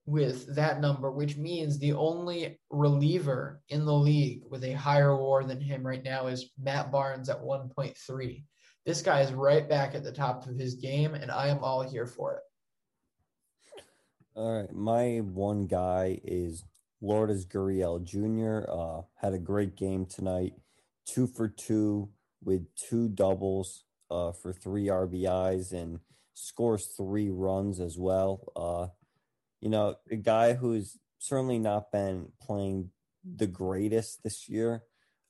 [0.06, 5.44] with that number, which means the only reliever in the league with a higher war
[5.44, 8.44] than him right now is Matt Barnes at 1.3.
[8.86, 11.82] This guy is right back at the top of his game, and I am all
[11.82, 12.44] here for it.
[14.36, 16.66] All right, my one guy is
[17.02, 18.70] Lourdes Gurriel Jr.
[18.70, 20.54] Uh, had a great game tonight,
[21.06, 22.10] two for two
[22.44, 26.00] with two doubles uh, for three RBIs and
[26.36, 28.52] scores three runs as well.
[28.56, 28.88] Uh,
[29.66, 32.92] you know, a guy who's certainly not been playing
[33.24, 34.84] the greatest this year,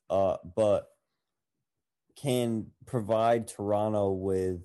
[0.10, 0.90] uh, but
[2.18, 4.60] can provide Toronto with,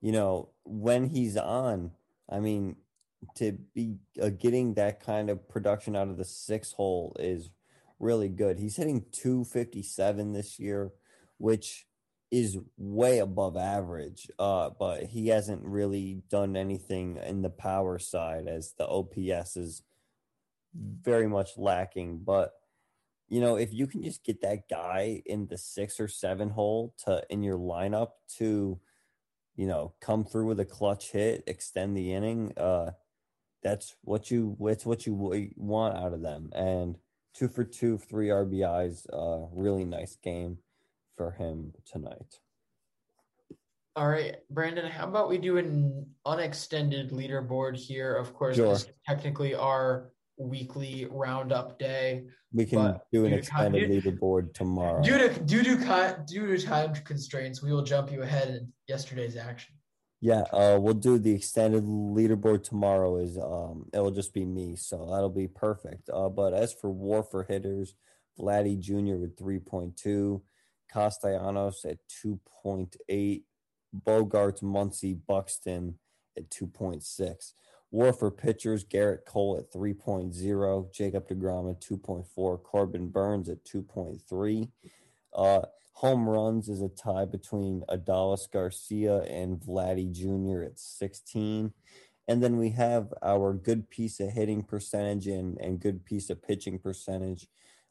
[0.00, 1.90] you know, when he's on.
[2.26, 2.76] I mean,
[3.34, 7.50] to be uh, getting that kind of production out of the six hole is
[7.98, 8.58] really good.
[8.58, 10.92] He's hitting 257 this year,
[11.36, 11.84] which
[12.30, 14.30] is way above average.
[14.38, 19.82] Uh, but he hasn't really done anything in the power side as the OPS is
[20.74, 22.18] very much lacking.
[22.18, 22.52] But
[23.28, 26.94] you know, if you can just get that guy in the six or seven hole
[27.04, 28.08] to in your lineup
[28.38, 28.80] to,
[29.54, 32.90] you know, come through with a clutch hit, extend the inning, uh,
[33.62, 35.14] that's what you it's what you
[35.56, 36.50] want out of them.
[36.54, 36.96] And
[37.34, 40.58] two for two, three RBIs, uh, really nice game
[41.20, 42.40] for him tonight.
[43.94, 48.14] All right, Brandon, how about we do an unextended leaderboard here?
[48.14, 48.70] Of course, Sure.
[48.70, 52.24] this is technically our weekly roundup day.
[52.54, 55.02] We can do an to con- extended leaderboard tomorrow.
[55.02, 58.72] Due to due to con- due to time constraints, we will jump you ahead in
[58.88, 59.74] yesterday's action.
[60.22, 63.18] Yeah, uh, we'll do the extended leaderboard tomorrow.
[63.18, 66.08] Is um, it'll just be me, so that'll be perfect.
[66.08, 67.94] Uh, but as for WAR for hitters,
[68.38, 69.16] Vladdy Jr.
[69.16, 70.42] with three point two,
[70.92, 73.44] Castellanos at two point eight,
[74.06, 75.98] Bogaerts, Muncy, Buxton
[76.36, 77.54] at two point six.
[77.92, 84.70] WAR for pitchers, Gerrit Cole at 3.0, Jacob DeGrom at 2.4, Corbin Burnes at 2.3.
[85.34, 85.62] Uh,
[85.94, 90.62] home runs is a tie between Adolis Garcia and Vladdy Jr.
[90.62, 91.72] at 16.
[92.28, 96.42] And then we have our good piece of hitting percentage and, and good piece of
[96.42, 97.48] pitching percentage.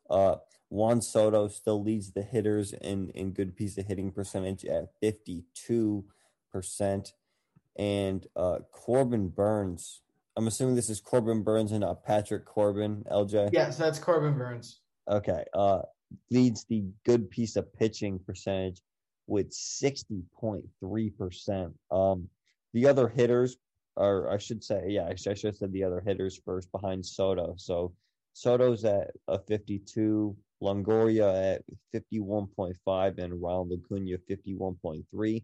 [0.10, 0.38] Uh,
[0.70, 6.04] Juan Soto still leads the hitters in, in good piece of hitting percentage at 52%.
[7.78, 10.02] And uh, Corbin Burnes,
[10.38, 13.50] I'm assuming this is Corbin Burnes and not Patrick Corbin, LJ?
[13.52, 14.80] Yes, that's Corbin Burnes.
[15.10, 15.44] Okay.
[15.54, 15.82] Uh,
[16.30, 18.82] leads the good piece of pitching percentage
[19.28, 21.74] with 60.3%.
[21.92, 22.28] Um,
[22.74, 23.58] the other hitters
[23.98, 27.56] are, I should say, yeah, I should have said the other hitters first behind Soto.
[27.58, 27.94] So
[28.34, 35.44] Soto's at a 52, Longoria at 51.5, and Ronald Acuna 51.3.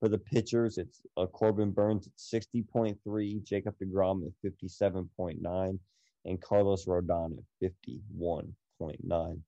[0.00, 5.78] For the pitchers, it's uh, Corbin Burnes at 60.3, Jacob DeGrom at 57.9,
[6.24, 9.40] and Carlos Rodon at 51.9.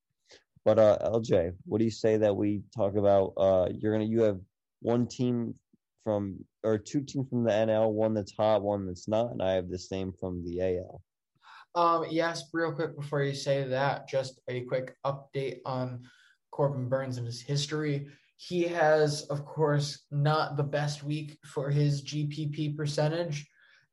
[0.65, 3.35] But uh, LJ, what do you say that we talk about?
[3.37, 4.41] Uh, you're gonna you have
[4.81, 5.55] one team
[6.05, 9.53] from or two teams from the NL, one that's hot, one that's not, and I
[9.53, 11.03] have the same from the AL.
[11.75, 16.05] Um, yes, real quick before you say that, just a quick update on
[16.51, 18.07] Corbin Burnes and his history.
[18.37, 23.47] He has, of course, not the best week for his GPP percentage,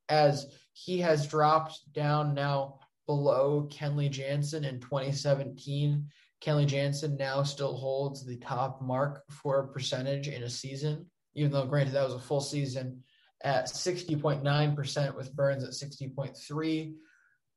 [0.09, 6.07] as he has dropped down now below Kenley Jansen in 2017.
[6.41, 11.05] Kenley Jansen now still holds the top mark for percentage in a season,
[11.35, 13.03] even though, granted, that was a full season
[13.43, 16.93] at 60.9% with Burnes at 60.3.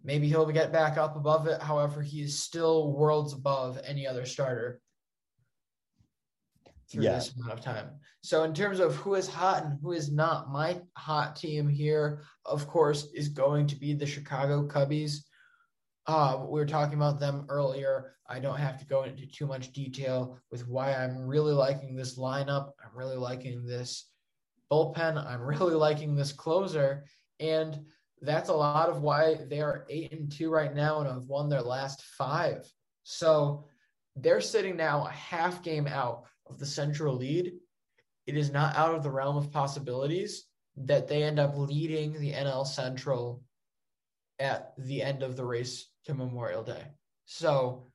[0.04, 1.62] Maybe he'll get back up above it.
[1.62, 4.80] However, he is still worlds above any other starter
[6.90, 7.14] through Yeah.
[7.14, 7.98] this amount of time.
[8.22, 12.22] So, in terms of who is hot and who is not, my hot team here,
[12.44, 15.24] of course, is going to be the Chicago Cubbies.
[16.06, 18.14] Uh, we were talking about them earlier.
[18.28, 22.18] I don't have to go into too much detail with why I'm really liking this
[22.18, 22.72] lineup.
[22.82, 24.10] I'm really liking this
[24.70, 25.16] bullpen.
[25.26, 27.06] I'm really liking this closer.
[27.40, 27.86] And
[28.20, 31.48] that's a lot of why they are eight and two right now and have won
[31.48, 32.66] their last five.
[33.02, 33.66] So
[34.16, 37.52] they're sitting now a half game out of the central lead.
[38.26, 40.44] It is not out of the realm of possibilities
[40.76, 43.42] that they end up leading the NL Central
[44.38, 46.82] at the end of the race to Memorial Day.
[47.26, 47.86] So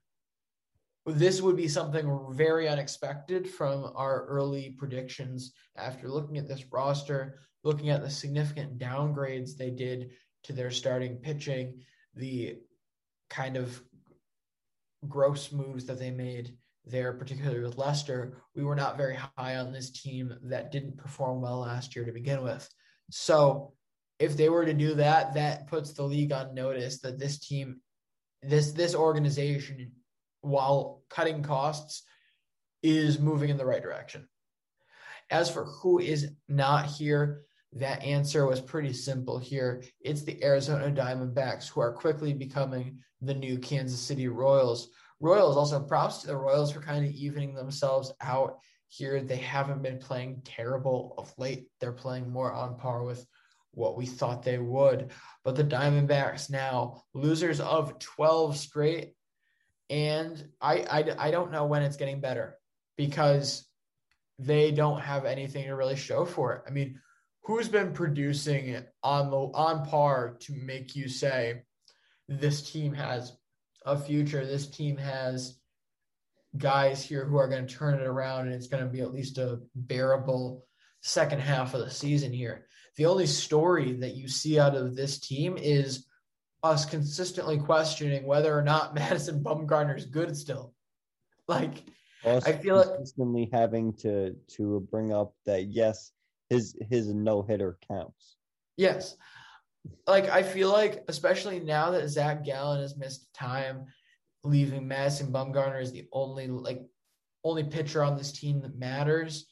[1.06, 7.40] this would be something very unexpected from our early predictions after looking at this roster,
[7.64, 10.12] looking at the significant downgrades they did
[10.44, 11.82] to their starting pitching,
[12.16, 12.58] the
[13.30, 13.82] kind of
[15.08, 16.56] gross moves that they made
[16.86, 18.38] there, particularly with Lester.
[18.56, 22.12] We were not very high on this team that didn't perform well last year to
[22.12, 22.68] begin with.
[23.12, 23.74] So
[24.20, 27.82] if they were to do that, that puts the league on notice that this team,
[28.42, 29.92] this this organization,
[30.42, 32.04] while cutting costs,
[32.84, 34.28] is moving in the right direction.
[35.30, 37.44] As for who is not here,
[37.74, 39.84] that answer was pretty simple here.
[40.02, 44.90] It's the Arizona Diamondbacks who are quickly becoming the new Kansas City Royals.
[45.20, 49.22] Royals also props to the Royals for kind of evening themselves out here.
[49.22, 51.68] They haven't been playing terrible of late.
[51.80, 53.26] They're playing more on par with
[53.72, 55.12] what we thought they would.
[55.44, 59.14] But the Diamondbacks now losers of 12 straight.
[59.92, 62.58] And I, I, I don't know when it's getting better
[62.98, 63.68] because
[64.40, 66.64] they don't have anything to really show for it.
[66.68, 67.00] I mean,
[67.50, 71.64] who's been producing on the on par to make you say
[72.28, 73.36] this team has
[73.88, 75.60] a future, this team has
[76.60, 79.12] guys here who are going to turn it around and it's going to be at
[79.12, 80.64] least a bearable
[81.02, 82.68] second half of the season here.
[82.98, 86.06] The only story that you see out of this team is
[86.62, 90.76] us consistently questioning whether or not Madison Bumgarner is good still.
[91.48, 91.84] Like
[92.24, 96.12] Us I feel like consistently having to to bring up that yes,
[96.50, 98.36] his his no hitter counts.
[98.78, 99.16] Yes.
[100.08, 103.86] Like I feel like, especially now that Zach Gallen has missed time,
[104.44, 106.82] leaving Madison Bumgarner is the only like
[107.44, 109.48] only pitcher on this team that matters.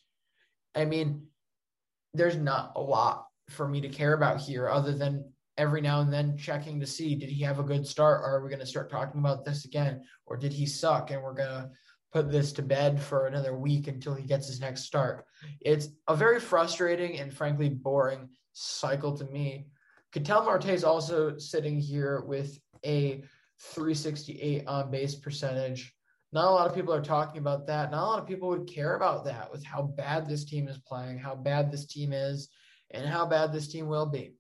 [0.76, 1.28] I mean,
[2.14, 6.14] there's not a lot for me to care about here other than every now and
[6.14, 8.66] then checking to see did he have a good start or are we going to
[8.66, 11.70] start talking about this again or did he suck and we're going to
[12.14, 15.26] put this to bed for another week until he gets his next start.
[15.62, 19.68] It's a very frustrating and frankly boring cycle to me.
[20.14, 23.24] Ketel Marte is also sitting here with a
[23.60, 25.93] 368 on base percentage.
[26.32, 27.91] Not a lot of people are talking about that.
[27.91, 30.78] Not a lot of people would care about that with how bad this team is
[30.80, 32.49] playing, how bad this team is,
[32.91, 34.34] and how bad this team will be.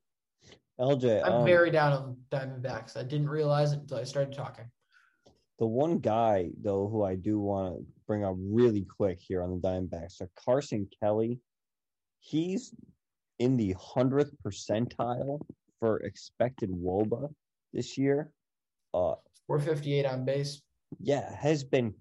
[0.79, 2.97] LJ, I'm um, very down on Diamondbacks.
[2.97, 4.65] I didn't realize it until I started talking.
[5.59, 9.49] The one guy though who I do want to bring up really quick here on
[9.51, 11.39] the Diamondbacks are Carson Kelly.
[12.19, 12.73] He's
[13.39, 15.39] in the hundredth percentile
[15.79, 17.29] for expected WOBA
[17.73, 18.31] this year.
[18.93, 19.15] Uh,
[19.47, 20.61] 458 on base.
[20.99, 21.93] yeah, has been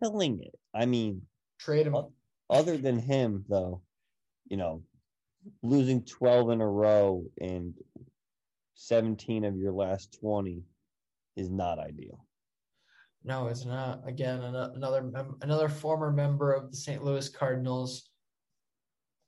[0.00, 0.54] killing it.
[0.74, 1.22] I mean,
[1.58, 1.96] Trade him.
[2.50, 3.82] other than him though,
[4.48, 4.82] you know,
[5.62, 7.74] losing twelve in a row and
[8.74, 10.62] seventeen of your last twenty
[11.36, 12.24] is not ideal.
[13.24, 14.02] No, it's not.
[14.06, 15.10] Again, another
[15.42, 17.04] another former member of the St.
[17.04, 18.08] Louis Cardinals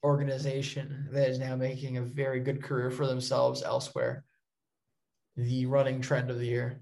[0.05, 4.25] organization that is now making a very good career for themselves elsewhere.
[5.37, 6.81] The running trend of the year.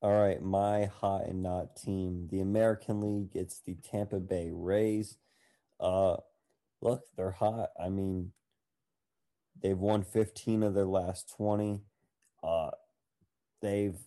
[0.00, 2.28] All right, my hot and not team.
[2.30, 5.18] The American League, it's the Tampa Bay Rays.
[5.78, 6.16] Uh
[6.80, 7.70] look, they're hot.
[7.80, 8.32] I mean,
[9.62, 11.80] they've won 15 of their last 20.
[12.42, 12.70] Uh
[13.60, 13.98] they've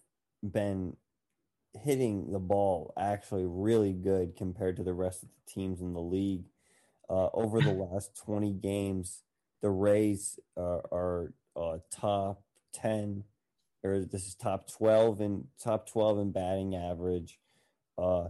[0.44, 0.96] been
[1.74, 6.02] hitting the ball actually really good compared to the rest of the teams in the
[6.02, 6.46] league.
[7.10, 9.24] Uh over the last 20 games,
[9.62, 12.44] the Rays uh, are uh, top
[12.74, 13.24] 10
[13.84, 17.40] or this is top 12 in top 12 in batting average.
[17.98, 18.30] Uh,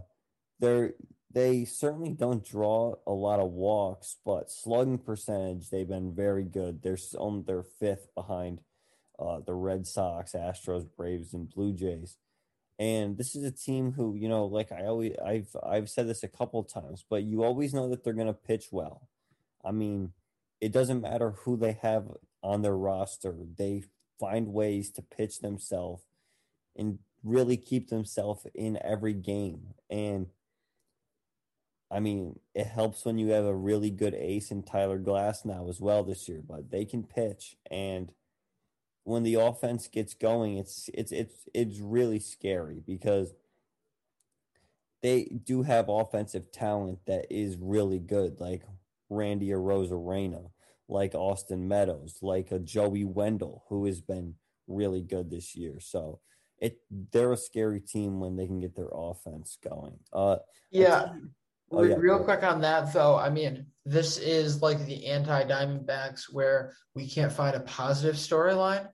[0.60, 0.94] they're
[1.30, 6.82] they certainly don't draw a lot of walks, but slugging percentage they've been very good.
[6.82, 8.60] They're on their fifth behind
[9.18, 12.16] uh, the Red Sox, Astros, Braves, and Blue Jays.
[12.82, 16.24] And this is a team who, you know, like I always I've I've said this
[16.24, 19.08] a couple times, but you always know that they're going to pitch well.
[19.64, 20.14] I mean,
[20.60, 22.06] it doesn't matter who they have
[22.42, 23.36] on their roster.
[23.56, 23.84] They
[24.18, 26.02] find ways to pitch themselves
[26.74, 29.74] and really keep themselves in every game.
[29.88, 30.26] And
[31.88, 35.80] I mean, it helps when you have a really good ace in Tyler Glasnow as
[35.80, 38.10] well this year, but they can pitch and
[39.04, 43.34] when the offense gets going, it's it's it's it's really scary because
[45.02, 48.62] they do have offensive talent that is really good, like
[49.10, 50.50] Randy Arozarena,
[50.88, 54.34] like Austin Meadows, like a Joey Wendle, who has been
[54.68, 55.80] really good this year.
[55.80, 56.20] So
[56.58, 56.78] it
[57.10, 59.98] they're a scary team when they can get their offense going.
[60.12, 60.36] Uh,
[60.70, 61.12] yeah.
[61.72, 61.96] Oh, yeah.
[61.96, 67.08] Real quick on that, though, I mean, this is like the anti Diamondbacks where we
[67.08, 68.88] can't find a positive storyline.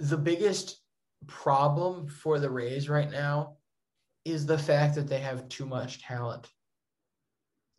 [0.00, 0.80] The biggest
[1.26, 3.56] problem for the Rays right now
[4.24, 6.50] is the fact that they have too much talent.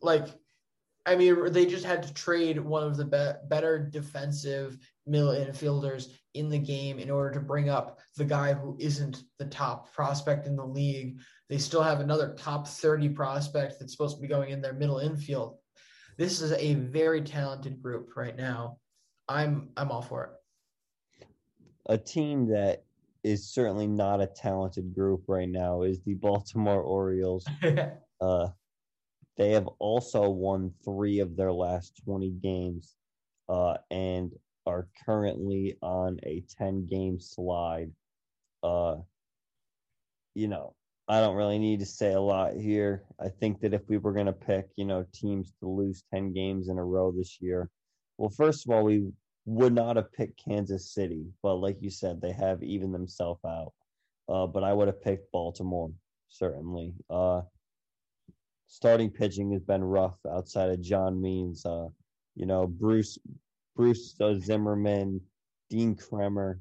[0.00, 0.26] Like,
[1.04, 6.06] I mean, they just had to trade one of the be- better defensive middle infielders
[6.34, 10.46] in the game in order to bring up the guy who isn't the top prospect
[10.46, 11.18] in the league.
[11.48, 14.98] They still have another top 30 prospect that's supposed to be going in their middle
[14.98, 15.58] infield.
[16.18, 18.78] This is a very talented group right now.
[19.28, 21.26] I'm I'm all for it.
[21.86, 22.82] A team that
[23.22, 27.46] is certainly not a talented group right now is the Baltimore Orioles.
[28.20, 28.48] uh,
[29.36, 32.96] they have also won three of their last 20 games
[33.48, 34.32] uh, and
[34.66, 37.92] are currently on a 10 game slide.
[38.64, 38.96] Uh,
[40.34, 40.74] you know,
[41.08, 43.04] I don't really need to say a lot here.
[43.18, 46.34] I think that if we were going to pick, you know, teams to lose 10
[46.34, 47.70] games in a row this year,
[48.18, 49.10] well, first of all, we
[49.46, 53.72] would not have picked Kansas City, but like you said, they have even themselves out.
[54.28, 55.90] Uh, but I would have picked Baltimore,
[56.28, 56.92] certainly.
[57.08, 57.40] Uh,
[58.66, 61.64] starting pitching has been rough outside of John Means.
[61.64, 61.88] Uh,
[62.34, 63.18] you know, Bruce
[63.74, 65.20] Bruce Zimmermann,
[65.70, 66.60] Dean Kremer,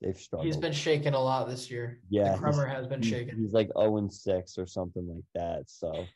[0.00, 0.46] they've struggled.
[0.46, 2.00] He's been shaken a lot this year.
[2.10, 3.38] Yeah, the Kremer has been shaken.
[3.38, 5.64] He's like zero oh and six or something like that.
[5.66, 6.06] So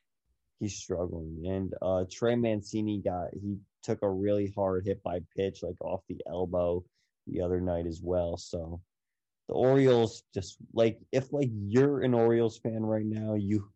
[0.60, 1.42] he's struggling.
[1.46, 6.02] And uh, Trey Mancini got he took a really hard hit by pitch, like off
[6.08, 6.84] the elbow,
[7.26, 8.36] the other night as well.
[8.36, 8.80] So
[9.48, 13.68] the Orioles just like if like you're an Orioles fan right now, you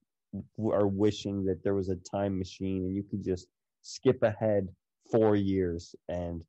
[0.72, 3.48] are wishing that there was a time machine and you could just
[3.82, 4.68] skip ahead
[5.10, 6.42] four years and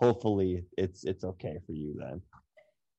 [0.00, 2.20] hopefully it's it's okay for you then.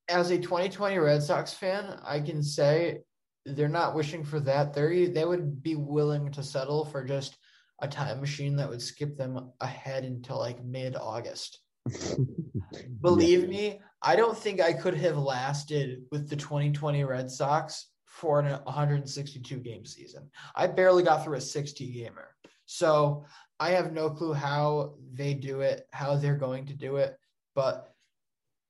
[0.07, 2.99] As a 2020 Red Sox fan, I can say
[3.45, 4.73] they're not wishing for that.
[4.73, 7.37] They they would be willing to settle for just
[7.81, 11.59] a time machine that would skip them ahead until like mid August.
[13.01, 18.39] Believe me, I don't think I could have lasted with the 2020 Red Sox for
[18.39, 20.29] an 162 game season.
[20.55, 22.29] I barely got through a 60 gamer.
[22.65, 23.25] So
[23.59, 27.17] I have no clue how they do it, how they're going to do it,
[27.53, 27.93] but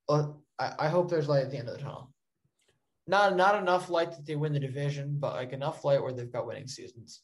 [0.09, 0.27] uh,
[0.59, 2.11] I, I hope there's light at the end of the tunnel.
[3.07, 6.31] Not not enough light that they win the division, but like enough light where they've
[6.31, 7.21] got winning seasons.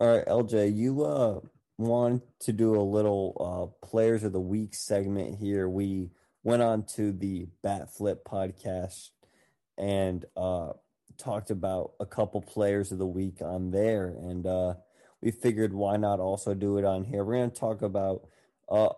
[0.00, 1.40] All right, LJ, you uh
[1.78, 3.36] want to do a little
[3.82, 5.68] uh players of the week segment here.
[5.68, 6.10] We
[6.44, 9.10] went on to the Bat Flip podcast
[9.76, 10.72] and uh,
[11.16, 14.74] talked about a couple players of the week on there, and uh,
[15.20, 17.24] we figured why not also do it on here.
[17.24, 18.28] We're going to talk about
[18.68, 18.90] uh,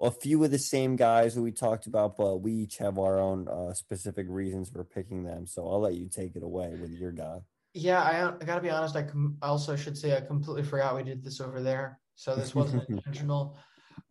[0.00, 3.18] a few of the same guys who we talked about, but we each have our
[3.18, 5.46] own uh, specific reasons for picking them.
[5.46, 7.40] So I'll let you take it away with your guy.
[7.74, 8.96] Yeah, I, I got to be honest.
[8.96, 12.54] I com- also should say I completely forgot we did this over there, so this
[12.54, 13.58] wasn't intentional.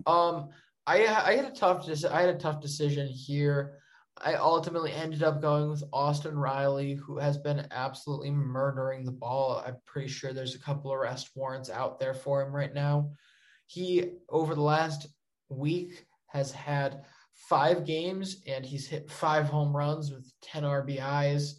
[0.05, 0.49] Um,
[0.85, 3.79] I I had a tough I had a tough decision here.
[4.19, 9.63] I ultimately ended up going with Austin Riley, who has been absolutely murdering the ball.
[9.65, 13.11] I'm pretty sure there's a couple arrest warrants out there for him right now.
[13.67, 15.07] He, over the last
[15.49, 17.03] week, has had
[17.49, 21.53] five games and he's hit five home runs with 10 RBIs.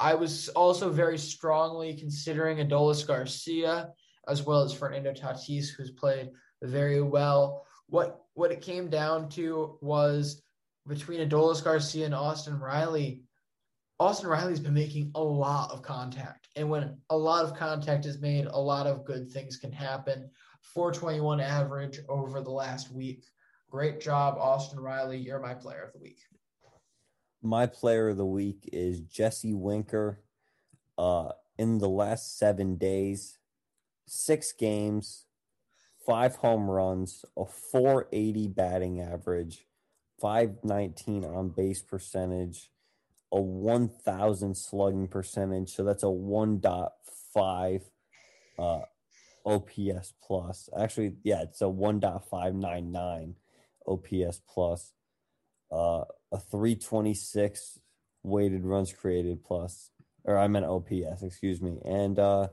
[0.00, 3.90] I was also very strongly considering Adolis Garcia
[4.28, 6.30] as well as Fernando Tatis, who's played
[6.62, 7.66] very well.
[7.88, 10.42] What what it came down to was
[10.88, 13.22] between Adolis Garcia and Austin Riley,
[14.00, 16.48] Austin Riley's been making a lot of contact.
[16.56, 20.30] And when a lot of contact is made, a lot of good things can happen.
[20.72, 23.24] 421 average over the last week
[23.74, 25.18] Great job, Austin Riley.
[25.18, 26.20] You're my player of the week.
[27.42, 30.20] My player of the week is Jesse Winker.
[30.96, 33.40] Uh, in the last seven days,
[34.06, 35.26] six games,
[36.06, 39.66] five home runs, a 480 batting average,
[40.20, 42.70] 519 on base percentage,
[43.32, 45.74] a 1000 slugging percentage.
[45.74, 47.82] So that's a 1.5
[48.56, 48.80] uh,
[49.44, 50.68] OPS plus.
[50.78, 53.34] Actually, yeah, it's a 1.599
[53.86, 54.92] OPS plus.
[55.70, 57.78] Uh, a 326
[58.22, 59.90] weighted runs created plus,
[60.24, 61.78] or I meant OPS, excuse me.
[61.84, 62.48] And uh,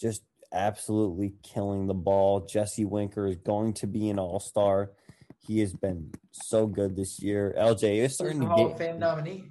[0.00, 0.22] just
[0.52, 2.46] absolutely killing the ball.
[2.46, 4.92] Jesse Winker is going to be an all star.
[5.46, 7.54] He has been so good this year.
[7.58, 9.44] LJ is starting to Hall get of Fame nominee.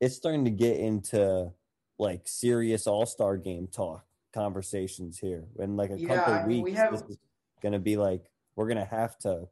[0.00, 1.52] it's starting to get into
[1.98, 5.46] like serious all star game talk conversations here.
[5.58, 7.18] In like a Yeah, couple I mean, weeks, we have- this is
[7.62, 9.48] gonna be like we're gonna have to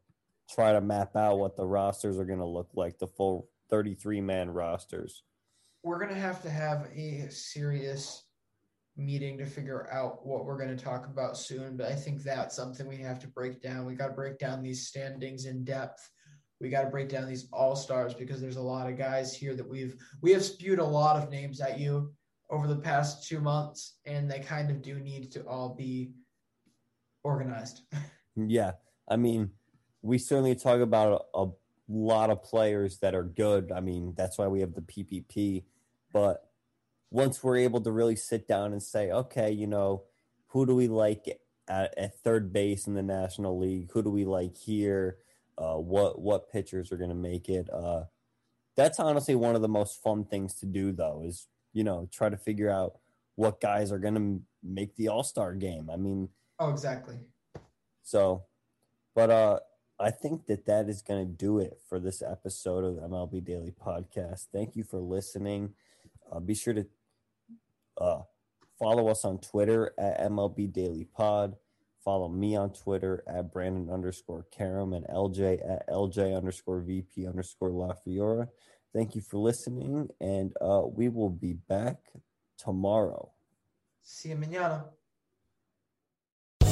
[0.50, 4.50] try to map out what the rosters are gonna look like, the full 33 man
[4.50, 5.22] rosters.
[5.82, 8.24] We're gonna have to have a serious
[8.96, 11.76] meeting to figure out what we're going to talk about soon.
[11.76, 13.86] But I think that's something we have to break down.
[13.86, 16.10] We got to break down these standings in depth.
[16.60, 19.54] We got to break down these all stars because there's a lot of guys here
[19.54, 22.12] that we've we have spewed a lot of names at you
[22.50, 26.12] over the past two months, and they kind of do need to all be
[27.22, 27.82] organized.
[28.46, 28.74] Yeah,
[29.08, 29.50] I mean,
[30.00, 31.50] we certainly talk about a, a
[31.88, 33.72] lot of players that are good.
[33.72, 35.64] I mean, that's why we have the PPP.
[36.12, 36.48] But
[37.10, 40.04] once we're able to really sit down and say, okay, you know,
[40.48, 41.26] who do we like
[41.68, 43.90] at, at third base in the National League?
[43.92, 45.18] Who do we like here?
[45.56, 47.68] Uh, what what pitchers are going to make it?
[47.72, 48.04] Uh,
[48.76, 52.28] that's honestly one of the most fun things to do, though, is you know try
[52.28, 52.98] to figure out
[53.36, 55.88] what guys are going to make the All Star game.
[55.92, 56.28] I mean,
[56.58, 57.14] Oh, exactly.
[58.02, 58.44] so,
[59.14, 59.60] but uh,
[60.00, 63.44] I think that that is going to do it for this episode of the MLB
[63.44, 64.46] Daily Podcast.
[64.52, 65.74] Thank you for listening.
[66.30, 66.86] Uh, be sure to
[68.00, 68.22] uh,
[68.78, 71.56] follow us on Twitter at MLB Daily Pod.
[72.04, 77.70] Follow me on Twitter at Brandon underscore Karam and LJ at LJ underscore VP underscore
[77.70, 78.48] La Fiora.
[78.94, 81.96] Thank you for listening, and uh, we will be back
[82.56, 83.30] tomorrow.
[84.02, 84.84] See you mañana.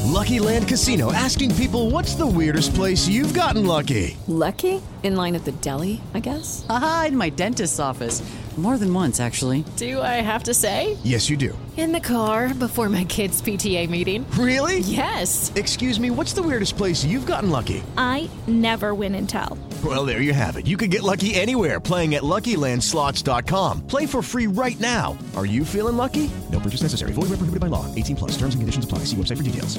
[0.07, 4.17] Lucky Land Casino asking people what's the weirdest place you've gotten lucky?
[4.29, 4.81] Lucky?
[5.03, 6.65] In line at the deli, I guess?
[6.71, 8.23] Aha, in my dentist's office.
[8.57, 9.67] More than once, actually.
[9.77, 10.97] Do I have to say?
[11.05, 11.57] Yes, you do.
[11.77, 14.25] In the car before my kids' PTA meeting.
[14.31, 14.79] Really?
[14.79, 15.53] Yes.
[15.55, 17.83] Excuse me, what's the weirdest place you've gotten lucky?
[17.99, 19.59] I never win and tell.
[19.85, 20.67] Well, there you have it.
[20.67, 23.87] You can get lucky anywhere playing at LuckyLandSlots.com.
[23.87, 25.19] Play for free right now.
[25.37, 26.31] Are you feeling lucky?
[26.51, 27.13] No purchase necessary.
[27.13, 27.85] Void where prohibited by law.
[27.95, 28.33] 18 plus.
[28.33, 29.01] Terms and conditions apply.
[29.01, 29.79] See website for details.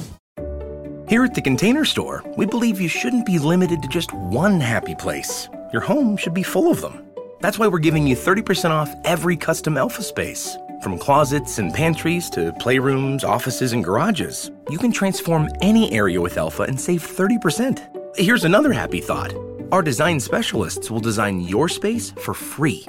[1.08, 4.94] Here at the Container Store, we believe you shouldn't be limited to just one happy
[4.94, 5.48] place.
[5.72, 7.02] Your home should be full of them.
[7.40, 10.58] That's why we're giving you 30% off every custom alpha space.
[10.82, 16.36] From closets and pantries to playrooms, offices, and garages, you can transform any area with
[16.36, 18.16] Alpha and save 30%.
[18.16, 19.32] Here's another happy thought
[19.70, 22.86] our design specialists will design your space for free.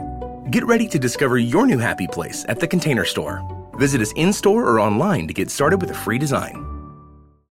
[0.52, 3.46] Get ready to discover your new happy place at the Container Store.
[3.74, 6.79] Visit us in store or online to get started with a free design.